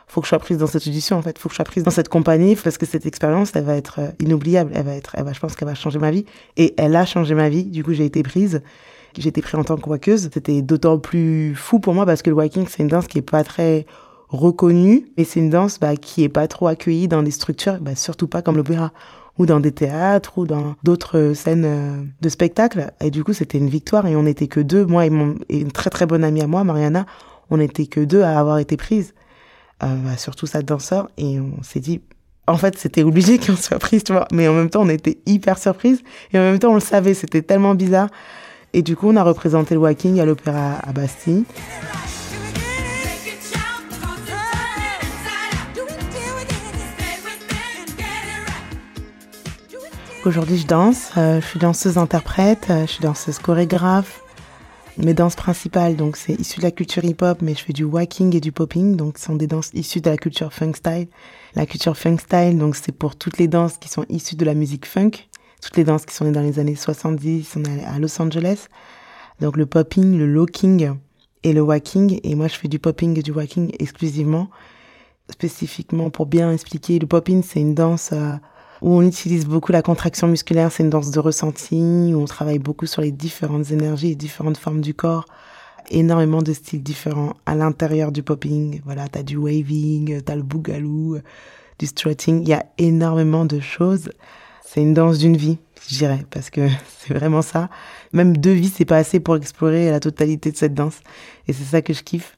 faut 0.07 0.20
que 0.20 0.27
je 0.27 0.29
sois 0.29 0.38
prise 0.38 0.59
dans 0.59 0.66
cette 0.66 0.87
audition 0.87 1.16
en 1.16 1.22
fait, 1.22 1.38
faut 1.38 1.48
que 1.48 1.55
je 1.55 1.57
sois 1.57 1.64
prise 1.64 1.83
dans 1.83 1.90
cette 1.90 2.11
compagnie 2.11 2.57
parce 2.57 2.77
que 2.77 2.85
cette 2.85 3.07
expérience 3.07 3.53
elle 3.55 3.64
va 3.64 3.74
être 3.74 4.00
euh, 4.00 4.09
inoubliable, 4.20 4.70
elle 4.74 4.85
va 4.85 4.96
être, 4.96 5.16
je 5.33 5.40
pense 5.40 5.57
qu'elle 5.57 5.68
va 5.68 5.74
changer 5.74 5.98
ma 5.98 6.11
vie 6.11 6.27
et 6.59 6.74
elle 6.77 6.94
a 6.94 7.07
changé 7.07 7.35
ma 7.35 7.48
vie. 7.48 7.64
Du 7.64 7.83
coup 7.83 7.94
j'ai 7.94 8.05
été 8.05 8.22
prise, 8.22 8.61
j'ai 9.16 9.31
été 9.31 9.40
prise 9.40 9.59
en 9.59 9.64
tant 9.64 9.79
que 9.79 9.88
wakeuse. 9.88 10.29
C'était 10.31 10.61
d'autant 10.61 10.98
plus 10.98 11.55
fou 11.55 11.81
pour 11.81 11.94
moi 11.94 12.05
parce 12.05 12.20
que 12.20 12.29
le 12.29 12.37
waking 12.37 12.66
c'est 12.68 12.83
une 12.83 12.90
danse 12.90 13.07
qui 13.07 13.16
est 13.16 13.22
pas 13.22 13.42
très 13.44 13.87
reconnue 14.29 15.07
et 15.16 15.24
c'est 15.24 15.40
une 15.40 15.48
danse 15.48 15.81
bah, 15.81 15.96
qui 15.96 16.22
est 16.22 16.29
pas 16.29 16.48
trop 16.48 16.66
accueillie 16.66 17.09
dans 17.09 17.22
des 17.22 17.31
structures, 17.31 17.79
bah, 17.81 17.94
surtout 17.94 18.27
pas 18.27 18.42
comme 18.42 18.59
l'opéra 18.59 18.92
ou 19.38 19.47
dans 19.47 19.61
des 19.61 19.73
théâtres 19.73 20.38
ou 20.38 20.47
dans 20.47 20.77
d'autres 20.83 21.33
scènes 21.35 21.64
euh, 21.64 22.03
de 22.20 22.29
spectacle. 22.29 22.92
Et 23.01 23.11
du 23.11 23.25
coup, 23.25 23.33
c'était 23.33 23.59
une 23.59 23.68
victoire 23.68 24.07
et 24.07 24.16
on 24.16 24.23
n'était 24.23 24.47
que 24.47 24.61
deux, 24.61 24.85
moi 24.85 25.07
et, 25.07 25.11
mon, 25.11 25.37
et 25.49 25.59
une 25.59 25.73
très 25.73 25.90
très 25.90 26.07
bonne 26.07 26.25
amie 26.25 26.42
à 26.42 26.47
moi, 26.47 26.64
Mariana, 26.64 27.07
on 27.51 27.57
n'était 27.57 27.87
que 27.87 28.01
deux 28.01 28.23
à 28.23 28.38
avoir 28.38 28.59
été 28.59 28.77
prises. 28.77 29.14
Euh, 29.83 29.97
bah, 29.97 30.16
surtout 30.16 30.47
sa 30.47 30.62
danseur, 30.62 31.11
et 31.18 31.40
on 31.40 31.62
s'est 31.62 31.81
dit, 31.81 32.01
en 32.47 32.57
fait, 32.57 32.79
c'était 32.79 33.03
obligé 33.03 33.38
qu'on 33.44 33.57
soit 33.57 33.79
prise, 33.79 34.05
tu 34.05 34.12
vois. 34.12 34.29
Mais 34.33 34.47
en 34.47 34.55
même 34.55 34.70
temps, 34.70 34.83
on 34.83 34.88
était 34.88 35.18
hyper 35.27 35.59
surprise, 35.59 36.03
et 36.33 36.38
en 36.38 36.42
même 36.42 36.59
temps, 36.59 36.70
on 36.70 36.75
le 36.75 36.81
savait, 36.81 37.14
c'était 37.14 37.42
tellement 37.42 37.75
bizarre. 37.75 38.09
Et 38.73 38.83
du 38.83 38.97
coup, 38.97 39.09
on 39.09 39.16
a 39.16 39.23
représenté 39.23 39.75
le 39.75 39.81
walking 39.81 40.20
à 40.20 40.25
l'Opéra 40.25 40.79
à 40.83 40.92
Bastille. 40.92 41.44
Aujourd'hui, 50.27 50.57
je 50.57 50.67
danse. 50.67 51.11
Euh, 51.19 51.39
je 51.43 51.47
suis 51.47 51.59
danseuse-interprète, 51.59 52.69
euh, 52.71 52.87
je 52.87 52.93
suis 52.93 53.03
danseuse 53.03 53.39
chorégraphe, 53.39 54.23
mes 54.97 55.13
danses 55.13 55.35
principales, 55.35 55.97
donc 55.97 56.17
c'est 56.17 56.33
issu 56.33 56.61
de 56.61 56.63
la 56.65 56.71
culture 56.71 57.05
hip-hop, 57.05 57.43
mais 57.43 57.55
je 57.55 57.63
fais 57.63 57.75
du 57.75 57.85
walking 57.85 58.35
et 58.35 58.41
du 58.41 58.51
popping, 58.51 58.97
donc 58.97 59.19
ce 59.19 59.27
sont 59.27 59.37
des 59.37 59.47
danses 59.47 59.71
issues 59.75 60.01
de 60.01 60.09
la 60.09 60.17
culture 60.17 60.51
funk 60.51 60.73
style. 60.77 61.09
La 61.55 61.67
culture 61.67 61.95
funk 61.95 62.17
style, 62.17 62.57
donc 62.57 62.75
c'est 62.75 62.93
pour 62.93 63.17
toutes 63.17 63.37
les 63.37 63.49
danses 63.49 63.77
qui 63.77 63.91
sont 63.91 64.07
issues 64.09 64.37
de 64.37 64.47
la 64.47 64.55
musique 64.55 64.87
funk, 64.87 65.11
toutes 65.61 65.77
les 65.77 65.85
danses 65.85 66.07
qui 66.07 66.15
sont 66.15 66.25
nées 66.25 66.33
dans 66.33 66.41
les 66.41 66.59
années 66.59 66.75
70, 66.75 67.57
on 67.57 67.65
est 67.65 67.85
à 67.85 67.99
Los 67.99 68.23
Angeles. 68.23 68.69
Donc 69.43 69.59
le 69.59 69.67
popping, 69.67 70.17
le 70.17 70.27
locking 70.27 70.93
et 71.43 71.53
le 71.53 71.61
walking, 71.61 72.21
et 72.23 72.35
moi 72.35 72.49
je 72.49 72.55
fais 72.55 72.69
du 72.69 72.79
popping 72.79 73.19
et 73.19 73.23
du 73.23 73.33
walking 73.33 73.73
exclusivement, 73.79 74.49
spécifiquement 75.31 76.09
pour 76.09 76.25
bien 76.25 76.51
expliquer. 76.51 76.99
Le 76.99 77.07
popping, 77.07 77.43
c'est 77.43 77.61
une 77.61 77.75
danse 77.75 78.11
euh, 78.15 78.33
où 78.85 78.99
on 78.99 79.01
utilise 79.01 79.47
beaucoup 79.47 79.73
la 79.73 79.81
contraction 79.81 80.29
musculaire, 80.29 80.70
c'est 80.70 80.83
une 80.83 80.90
danse 80.90 81.11
de 81.11 81.18
ressenti, 81.18 82.12
où 82.14 82.20
on 82.20 82.27
travaille 82.27 82.59
beaucoup 82.59 82.85
sur 82.85 83.01
les 83.01 83.12
différentes 83.12 83.70
énergies 83.70 84.11
et 84.11 84.14
différentes 84.14 84.59
formes 84.59 84.83
du 84.83 84.92
corps, 84.92 85.25
énormément 85.88 86.42
de 86.42 86.53
styles 86.53 86.83
différents 86.83 87.33
à 87.47 87.55
l'intérieur 87.55 88.12
du 88.12 88.23
popping. 88.23 88.83
Voilà, 88.85 89.09
t'as 89.09 89.23
du 89.23 89.38
waving, 89.38 90.20
t'as 90.20 90.37
le 90.37 90.42
boogaloo, 90.42 91.16
du 91.79 91.87
strutting, 91.87 92.42
il 92.42 92.49
y 92.49 92.53
a 92.53 92.66
énormément 92.77 93.47
de 93.47 93.59
choses. 93.59 94.11
C'est 94.62 94.83
une 94.83 94.92
danse 94.92 95.18
d'une 95.18 95.38
vie, 95.38 95.57
je 95.88 96.05
parce 96.31 96.51
que 96.51 96.68
c'est 96.99 97.14
vraiment 97.14 97.40
ça. 97.40 97.70
Même 98.12 98.37
deux 98.37 98.53
vies, 98.53 98.68
c'est 98.75 98.85
pas 98.85 98.99
assez 98.99 99.18
pour 99.18 99.37
explorer 99.37 99.90
la 99.90 100.01
totalité 100.01 100.53
de 100.53 100.59
cette 100.59 100.75
danse. 100.75 101.01
Et 101.49 101.55
c'est 101.55 101.64
ça 101.64 101.81
que 101.81 101.94
je 101.94 102.03
kiffe. 102.03 102.34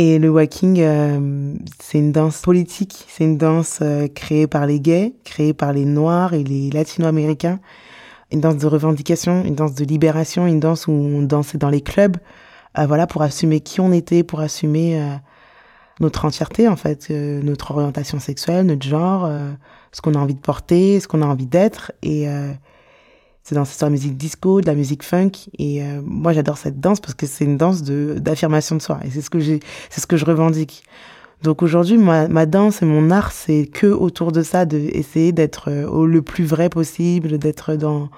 Et 0.00 0.20
le 0.20 0.28
walking, 0.30 0.78
euh, 0.78 1.54
c'est 1.80 1.98
une 1.98 2.12
danse 2.12 2.40
politique, 2.42 3.04
c'est 3.08 3.24
une 3.24 3.36
danse 3.36 3.80
euh, 3.82 4.06
créée 4.06 4.46
par 4.46 4.64
les 4.64 4.78
gays, 4.78 5.14
créée 5.24 5.52
par 5.52 5.72
les 5.72 5.84
noirs 5.84 6.34
et 6.34 6.44
les 6.44 6.70
latino-américains, 6.70 7.58
une 8.30 8.40
danse 8.40 8.58
de 8.58 8.68
revendication, 8.68 9.42
une 9.44 9.56
danse 9.56 9.74
de 9.74 9.84
libération, 9.84 10.46
une 10.46 10.60
danse 10.60 10.86
où 10.86 10.92
on 10.92 11.22
dansait 11.22 11.58
dans 11.58 11.68
les 11.68 11.80
clubs, 11.80 12.16
euh, 12.78 12.86
voilà, 12.86 13.08
pour 13.08 13.22
assumer 13.22 13.58
qui 13.58 13.80
on 13.80 13.90
était, 13.90 14.22
pour 14.22 14.38
assumer 14.38 15.04
notre 15.98 16.24
entièreté 16.26 16.68
en 16.68 16.76
fait, 16.76 17.10
notre 17.10 17.72
orientation 17.72 18.20
sexuelle, 18.20 18.66
notre 18.66 18.86
genre, 18.86 19.28
ce 19.90 20.00
qu'on 20.00 20.14
a 20.14 20.18
envie 20.18 20.36
de 20.36 20.40
porter, 20.40 21.00
ce 21.00 21.08
qu'on 21.08 21.22
a 21.22 21.26
envie 21.26 21.46
d'être. 21.46 21.90
Et 22.04 22.28
c'est 23.48 23.54
danser 23.54 23.78
sur 23.78 23.86
la 23.86 23.90
musique 23.90 24.18
disco, 24.18 24.60
de 24.60 24.66
la 24.66 24.74
musique 24.74 25.02
funk. 25.02 25.30
Et 25.58 25.82
euh, 25.82 26.02
moi, 26.04 26.34
j'adore 26.34 26.58
cette 26.58 26.80
danse 26.80 27.00
parce 27.00 27.14
que 27.14 27.26
c'est 27.26 27.46
une 27.46 27.56
danse 27.56 27.82
de 27.82 28.16
d'affirmation 28.18 28.76
de 28.76 28.82
soi. 28.82 29.00
Et 29.04 29.10
c'est 29.10 29.22
ce 29.22 29.30
que 29.30 29.40
ce 29.40 30.06
que 30.06 30.16
je 30.18 30.26
revendique. 30.26 30.84
Donc 31.42 31.62
aujourd'hui, 31.62 31.96
ma, 31.96 32.44
danse 32.44 32.82
et 32.82 32.84
mon 32.84 33.10
art, 33.10 33.32
c'est 33.32 33.66
que 33.66 33.86
autour 33.86 34.32
de 34.32 34.42
ça, 34.42 34.66
de 34.66 35.30
d'être 35.30 35.70
euh, 35.70 36.06
le 36.06 36.20
plus 36.20 36.44
vrai 36.44 36.68
possible, 36.68 37.38
d'être 37.38 37.74
dans 37.76 38.10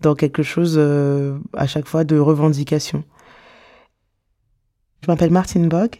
dans 0.00 0.14
quelque 0.14 0.44
chose 0.44 0.76
euh, 0.78 1.36
à 1.56 1.66
chaque 1.66 1.88
fois 1.88 2.04
de 2.04 2.16
revendication. 2.16 3.02
Je 5.04 5.10
m'appelle 5.10 5.32
Martine 5.32 5.68
Bog 5.68 5.96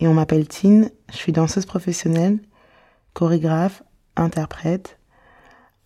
et 0.00 0.08
on 0.08 0.14
m'appelle 0.14 0.48
Tine. 0.48 0.90
Je 1.10 1.16
suis 1.18 1.32
danseuse 1.32 1.66
professionnelle, 1.66 2.38
chorégraphe, 3.12 3.82
interprète, 4.16 4.98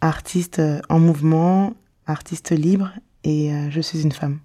artiste 0.01 0.62
en 0.88 1.01
mouvement, 1.01 1.75
artiste 2.07 2.53
libre 2.53 2.90
et 3.25 3.53
euh, 3.53 3.71
je 3.71 3.81
suis 3.81 4.03
une 4.03 4.12
femme. 4.12 4.40